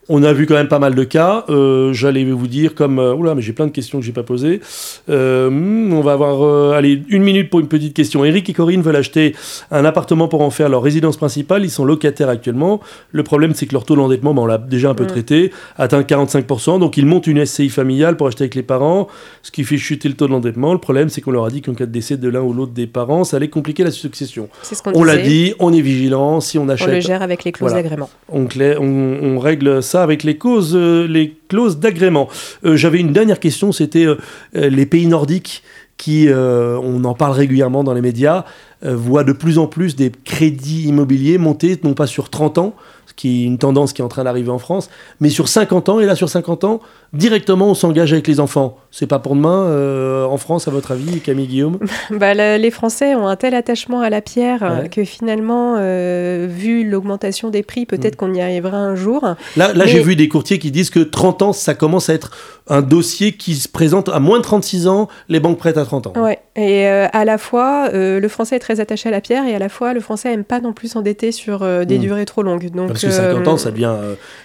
on 0.09 0.23
a 0.23 0.33
vu 0.33 0.45
quand 0.45 0.55
même 0.55 0.67
pas 0.67 0.79
mal 0.79 0.95
de 0.95 1.03
cas. 1.03 1.45
Euh, 1.49 1.91
j'allais 1.93 2.23
vous 2.23 2.47
dire 2.47 2.75
comme... 2.75 2.99
Euh, 2.99 3.13
oula, 3.13 3.35
mais 3.35 3.41
j'ai 3.41 3.53
plein 3.53 3.67
de 3.67 3.71
questions 3.71 3.99
que 3.99 4.05
j'ai 4.05 4.11
pas 4.13 4.23
posées. 4.23 4.61
Euh, 5.09 5.49
hmm, 5.49 5.93
on 5.93 6.01
va 6.01 6.13
avoir... 6.13 6.73
allez, 6.73 7.03
une 7.09 7.23
minute 7.23 7.49
pour 7.49 7.59
une 7.59 7.67
petite 7.67 7.93
question. 7.93 8.23
Eric 8.23 8.49
et 8.49 8.53
Corinne 8.53 8.81
veulent 8.81 8.95
acheter 8.95 9.35
un 9.71 9.83
appartement 9.85 10.27
pour 10.27 10.41
en 10.41 10.49
faire 10.49 10.69
leur 10.69 10.81
résidence 10.81 11.17
principale. 11.17 11.63
Ils 11.63 11.69
sont 11.69 11.83
locataires 11.83 12.29
actuellement. 12.29 12.79
Le 13.11 13.23
problème, 13.23 13.53
c'est 13.53 13.65
que 13.65 13.73
leur 13.73 13.83
taux 13.83 13.95
d'endettement, 13.95 14.33
ben, 14.33 14.43
on 14.43 14.45
l'a 14.45 14.57
déjà 14.57 14.89
un 14.89 14.95
peu 14.95 15.05
traité, 15.07 15.51
atteint 15.77 16.01
45%. 16.01 16.79
Donc 16.79 16.97
ils 16.97 17.05
montent 17.05 17.27
une 17.27 17.45
SCI 17.45 17.69
familiale 17.69 18.15
pour 18.15 18.27
acheter 18.27 18.43
avec 18.43 18.55
les 18.55 18.63
parents, 18.63 19.07
ce 19.43 19.51
qui 19.51 19.63
fait 19.63 19.77
chuter 19.77 20.07
le 20.07 20.15
taux 20.15 20.27
d'endettement. 20.27 20.73
Le 20.73 20.79
problème, 20.79 21.09
c'est 21.09 21.21
qu'on 21.21 21.31
leur 21.31 21.45
a 21.45 21.49
dit 21.49 21.61
qu'en 21.61 21.73
cas 21.73 21.85
de 21.85 21.91
décès 21.91 22.17
de 22.17 22.29
l'un 22.29 22.41
ou 22.41 22.53
l'autre 22.53 22.73
des 22.73 22.87
parents, 22.87 23.23
ça 23.23 23.37
allait 23.37 23.49
compliquer 23.49 23.83
la 23.83 23.91
succession. 23.91 24.49
on, 24.93 25.03
l'a 25.03 25.17
dit, 25.17 25.53
on 25.59 25.73
est 25.73 25.81
vigilant. 25.81 26.39
Si 26.39 26.57
on 26.57 26.69
achète... 26.69 26.87
On 26.87 26.91
le 26.91 27.01
gère 27.01 27.21
avec 27.21 27.43
les 27.43 27.51
clauses 27.51 27.73
d'agrément. 27.73 28.09
On, 28.29 28.47
on, 28.79 29.17
on 29.23 29.39
règle 29.39 29.83
ça 29.83 29.96
avec 30.01 30.23
les, 30.23 30.37
causes, 30.37 30.75
les 30.75 31.35
clauses 31.47 31.79
d'agrément. 31.79 32.27
J'avais 32.63 32.99
une 32.99 33.13
dernière 33.13 33.39
question, 33.39 33.71
c'était 33.71 34.05
les 34.53 34.85
pays 34.85 35.07
nordiques 35.07 35.63
qui, 35.97 36.27
on 36.31 37.03
en 37.03 37.13
parle 37.13 37.33
régulièrement 37.33 37.83
dans 37.83 37.93
les 37.93 38.01
médias, 38.01 38.45
voient 38.81 39.23
de 39.23 39.33
plus 39.33 39.57
en 39.57 39.67
plus 39.67 39.95
des 39.95 40.11
crédits 40.23 40.87
immobiliers 40.87 41.37
monter, 41.37 41.79
non 41.83 41.93
pas 41.93 42.07
sur 42.07 42.29
30 42.29 42.57
ans, 42.57 42.75
ce 43.07 43.13
qui 43.13 43.43
est 43.43 43.45
une 43.45 43.57
tendance 43.57 43.93
qui 43.93 44.01
est 44.01 44.05
en 44.05 44.09
train 44.09 44.23
d'arriver 44.23 44.49
en 44.49 44.59
France, 44.59 44.89
mais 45.19 45.29
sur 45.29 45.47
50 45.47 45.89
ans. 45.89 45.99
Et 45.99 46.05
là, 46.05 46.15
sur 46.15 46.29
50 46.29 46.63
ans, 46.65 46.81
directement, 47.13 47.67
on 47.69 47.73
s'engage 47.73 48.13
avec 48.13 48.27
les 48.27 48.39
enfants. 48.39 48.77
C'est 48.91 49.07
pas 49.07 49.19
pour 49.19 49.35
demain 49.35 49.65
euh, 49.65 50.25
en 50.25 50.37
France, 50.37 50.67
à 50.67 50.71
votre 50.71 50.91
avis, 50.91 51.19
Camille 51.21 51.47
Guillaume? 51.47 51.79
Bah, 52.11 52.33
Les 52.33 52.71
Français 52.71 53.15
ont 53.15 53.27
un 53.27 53.35
tel 53.35 53.53
attachement 53.53 54.01
à 54.01 54.09
la 54.09 54.21
pierre 54.21 54.63
euh, 54.63 54.87
que 54.87 55.03
finalement, 55.03 55.75
euh, 55.77 56.47
vu 56.49 56.87
l'augmentation 56.87 57.49
des 57.49 57.63
prix, 57.63 57.85
peut-être 57.85 58.15
mm. 58.15 58.17
qu'on 58.17 58.33
y 58.33 58.41
arrivera 58.41 58.77
un 58.77 58.95
jour. 58.95 59.23
Là, 59.55 59.73
là 59.73 59.85
j'ai 59.85 60.01
vu 60.01 60.15
des 60.15 60.27
courtiers 60.27 60.59
qui 60.59 60.71
disent 60.71 60.89
que 60.89 60.99
30 60.99 61.41
ans, 61.41 61.53
ça 61.53 61.75
commence 61.75 62.09
à 62.09 62.13
être 62.13 62.31
un 62.67 62.81
dossier 62.81 63.33
qui 63.33 63.55
se 63.55 63.69
présente 63.69 64.09
à 64.09 64.19
moins 64.19 64.39
de 64.39 64.43
36 64.43 64.87
ans, 64.87 65.07
les 65.29 65.39
banques 65.39 65.57
prêtent 65.57 65.77
à 65.77 65.85
30 65.85 66.07
ans. 66.07 66.13
Ouais. 66.17 66.39
Et 66.55 66.87
à 66.87 67.23
la 67.23 67.37
fois, 67.37 67.89
le 67.93 68.27
Français 68.27 68.55
est 68.57 68.59
très 68.59 68.79
attaché 68.79 69.09
à 69.09 69.11
la 69.11 69.21
pierre 69.21 69.45
et 69.45 69.55
à 69.55 69.59
la 69.59 69.69
fois, 69.69 69.93
le 69.93 69.99
Français 69.99 70.33
aime 70.33 70.43
pas 70.43 70.59
non 70.59 70.73
plus 70.73 70.89
s'endetter 70.89 71.31
sur 71.31 71.59
des 71.59 71.97
mm. 71.97 72.01
durées 72.01 72.25
trop 72.25 72.41
longues. 72.41 72.69
Donc, 72.71 72.96
Parce 73.01 73.15
que 73.15 73.21
50 73.21 73.47
ans, 73.47 73.57
ça 73.57 73.71
devient 73.71 73.95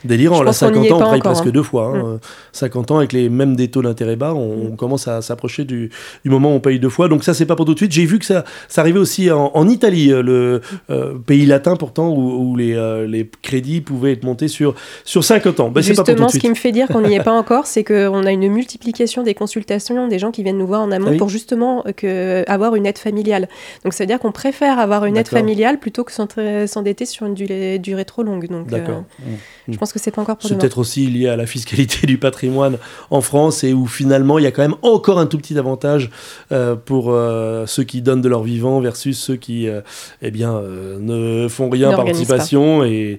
délirant. 0.05 0.43
Là, 0.43 0.53
50 0.53 0.91
ans, 0.93 1.09
on 1.09 1.13
paye 1.13 1.21
presque 1.21 1.47
hein. 1.47 1.51
deux 1.51 1.63
fois. 1.63 1.93
Hein. 1.95 2.15
Mm. 2.15 2.19
50 2.53 2.91
ans 2.91 2.99
avec 2.99 3.13
les 3.13 3.29
mêmes 3.29 3.57
des 3.57 3.69
taux 3.69 3.83
d'intérêt 3.83 4.17
bas, 4.17 4.35
on, 4.35 4.77
commence 4.77 5.09
à 5.09 5.23
s'approcher 5.23 5.65
du, 5.65 5.91
moment 6.25 6.53
où 6.53 6.57
on 6.57 6.61
paye 6.61 6.79
deux 6.79 6.89
fois. 6.89 7.09
Donc 7.09 7.25
ça, 7.25 7.35
c'est 7.35 7.47
pas 7.47 7.57
pour 7.57 7.67
tout 7.67 7.75
de 7.75 7.79
suite. 7.79 7.93
J'ai 7.93 8.05
vu 8.05 8.19
que 8.19 8.25
ça, 8.25 8.45
ça 8.69 8.81
arrivait 8.81 8.99
aussi 8.99 9.31
en, 9.31 9.69
Italie, 9.69 10.13
euh, 10.13 10.23
le 10.23 10.61
euh, 10.91 11.15
pays 11.15 11.47
latin 11.47 11.77
pourtant, 11.77 12.11
où, 12.11 12.57
les, 12.57 12.75
euh, 12.75 13.07
les, 13.07 13.29
crédits 13.43 13.81
pouvaient 13.81 14.13
être 14.13 14.25
montés 14.25 14.49
sur, 14.49 14.75
sur 15.05 15.25
50 15.25 15.61
ans. 15.61 15.71
Ben, 15.71 15.83
Justement, 15.83 16.29
ce 16.29 16.39
qui 16.39 16.49
me 16.49 16.55
fait 16.55 16.73
dire 16.73 16.89
qu'on 16.89 17.03
n'y 17.03 17.15
est 17.15 17.21
pas 17.25 17.33
encore, 17.33 17.67
c'est 17.67 17.85
qu'on 17.85 18.25
a 18.25 18.33
une 18.33 18.49
multiplication 18.49 19.23
des 19.23 19.35
consultations, 19.35 20.09
des 20.09 20.19
gens 20.19 20.31
qui 20.31 20.43
viennent 20.43 20.59
nous 20.59 20.67
voir 20.67 20.83
en 20.83 20.91
amont 20.91 21.13
ah 21.15 21.19
pour 21.19 21.29
justement 21.29 21.85
que, 21.97 22.45
avoir 22.49 22.75
une 22.75 22.87
aide 22.87 22.99
familiale. 22.99 23.49
Donc 23.85 23.95
ça 23.95 24.05
veut 24.05 24.09
dire 24.09 24.19
qu'on 24.19 24.33
préfère 24.33 24.79
avoir 24.79 25.05
une 25.05 25.17
aide 25.17 25.29
familiale 25.29 25.79
plutôt 25.79 26.05
que 26.05 26.13
s'endetter 26.13 27.07
sur 27.07 27.27
une 27.27 27.35
durée, 27.35 27.79
durée, 27.79 28.05
trop 28.05 28.23
longue. 28.23 28.42
Donc, 28.49 28.69
D'accord. 28.69 29.05
Je 29.69 29.77
pense 29.77 29.93
que 29.93 29.99
c'est 29.99 30.11
pas 30.11 30.23
encore 30.23 30.37
pour 30.37 30.49
C'est 30.49 30.59
peut-être 30.59 30.79
aussi 30.79 31.07
lié 31.07 31.29
à 31.29 31.37
la 31.37 31.47
fiscalité 31.47 32.07
du 32.07 32.19
patrimoine 32.19 32.79
en 33.11 33.21
France 33.21 33.65
et 33.65 33.73
où 33.73 33.87
finalement 33.87 34.39
il 34.39 34.45
y 34.45 34.47
a 34.47 34.51
quand 34.51 34.63
même 34.63 34.77
encore 34.83 35.19
un 35.19 35.27
tout 35.27 35.39
petit 35.39 35.59
avantage 35.59 36.11
euh, 36.51 36.75
pour 36.75 37.11
euh, 37.11 37.67
ceux 37.67 37.85
qui 37.85 38.03
donnent 38.03 38.21
de 38.21 38.29
leur 38.29 38.43
vivant 38.43 38.81
versus 38.81 39.19
ceux 39.19 39.37
qui 39.37 39.69
euh, 39.69 39.81
eh 40.21 40.31
bien, 40.31 40.61
ne 41.01 41.49
font 41.49 41.71
rien 41.71 41.91
par 41.91 42.05
participation 42.05 42.85
et, 42.85 43.19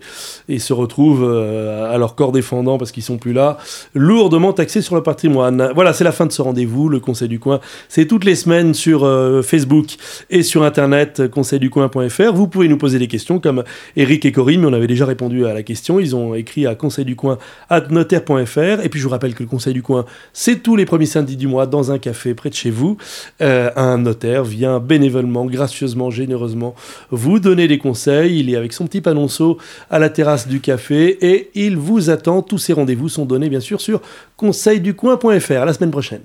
et, 0.50 0.60
se 0.60 0.74
retrouvent 0.74 1.24
à 1.26 1.98
leur 1.98 2.16
corps 2.16 2.32
défendant 2.32 2.78
parce 2.78 2.92
qu'ils 2.92 3.04
sont 3.04 3.18
plus 3.18 3.34
là, 3.34 3.58
lourdement 3.94 4.54
taxés 4.54 4.82
sur 4.82 4.96
le 4.96 5.04
patrimoine. 5.04 5.72
Voilà, 5.76 5.94
c'est 5.94 6.04
la 6.04 6.12
fin 6.12 6.26
de 6.26 6.32
ce 6.32 6.42
rendez-vous. 6.42 6.90
Le 6.90 7.00
Conseil 7.00 7.28
du 7.28 7.40
Coin, 7.40 7.60
c'est 7.90 8.06
toutes 8.06 8.24
les 8.24 8.36
semaines 8.36 8.74
sur 8.74 9.02
Facebook 9.44 9.96
et 10.30 10.44
sur 10.44 10.64
Internet, 10.64 11.28
conseilducoin.fr. 11.28 12.34
Vous 12.34 12.48
pouvez 12.48 12.68
nous 12.68 12.78
poser 12.78 13.00
des 13.00 13.08
questions 13.08 13.40
comme 13.40 13.64
Eric 13.96 14.26
et 14.26 14.32
Corinne, 14.32 14.62
mais 14.62 14.68
on 14.68 14.74
avait 14.74 14.88
déjà 14.88 15.06
répondu 15.14 15.46
à 15.46 15.54
la 15.54 15.64
question. 15.64 16.00
Ils 16.00 16.16
ont 16.16 16.34
écrit 16.34 16.66
à 16.66 16.74
conseilducoin.notaire.fr. 16.76 18.84
Et 18.84 18.90
puis 18.90 19.00
je 19.00 19.06
vous 19.06 19.12
rappelle 19.12 19.36
que 19.36 19.44
le 19.44 19.50
Conseil 19.50 19.74
du 19.74 19.84
Coin, 19.84 20.06
c'est 20.34 20.64
tous 20.64 20.76
les 20.76 20.86
premiers 20.86 21.06
samedis 21.06 21.38
du 21.38 21.48
mois 21.48 21.68
dans 21.68 21.92
un 21.92 22.00
café 22.00 22.34
près 22.34 22.50
de 22.50 22.56
chez 22.56 22.72
vous. 22.72 22.98
Euh, 23.42 23.70
un 23.76 24.00
notaire 24.00 24.44
vient 24.44 24.80
bénévolement, 24.80 25.46
gracieusement, 25.46 26.10
généreusement 26.10 26.74
vous 27.12 27.40
donner 27.40 27.68
des 27.68 27.78
conseils. 27.78 28.40
Il 28.40 28.50
est 28.50 28.56
avec 28.56 28.74
son 28.74 28.88
petit 28.88 29.02
panonceau 29.02 29.60
à 29.90 30.00
la 30.00 30.10
terrasse 30.10 30.48
du 30.48 30.60
café 30.60 31.18
et 31.22 31.52
il 31.54 31.78
vous 31.78 32.10
attend. 32.10 32.42
Tous 32.42 32.58
ces 32.58 32.74
rendez-vous 32.74 33.10
sont 33.10 33.26
donnés 33.26 33.50
bien 33.50 33.60
sûr 33.60 33.80
sur 33.80 34.02
conseilducoin.fr. 34.38 35.52
À 35.52 35.66
la 35.66 35.74
semaine 35.74 35.92
prochaine. 35.92 36.22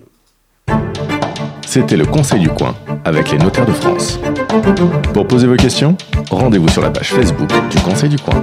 C'était 1.67 1.99
le 1.99 2.07
Conseil 2.07 2.41
du 2.41 2.49
Coin 2.49 2.75
avec 3.05 3.31
les 3.31 3.39
notaires 3.39 3.67
de 3.67 3.73
France. 3.73 4.19
Pour 5.13 5.27
poser 5.27 5.47
vos 5.47 5.57
questions, 5.57 5.97
rendez-vous 6.31 6.69
sur 6.69 6.83
la 6.83 6.91
page 6.91 7.13
Facebook 7.13 7.51
du 7.71 7.79
Conseil 7.81 8.09
du 8.09 8.19
Coin. 8.19 8.43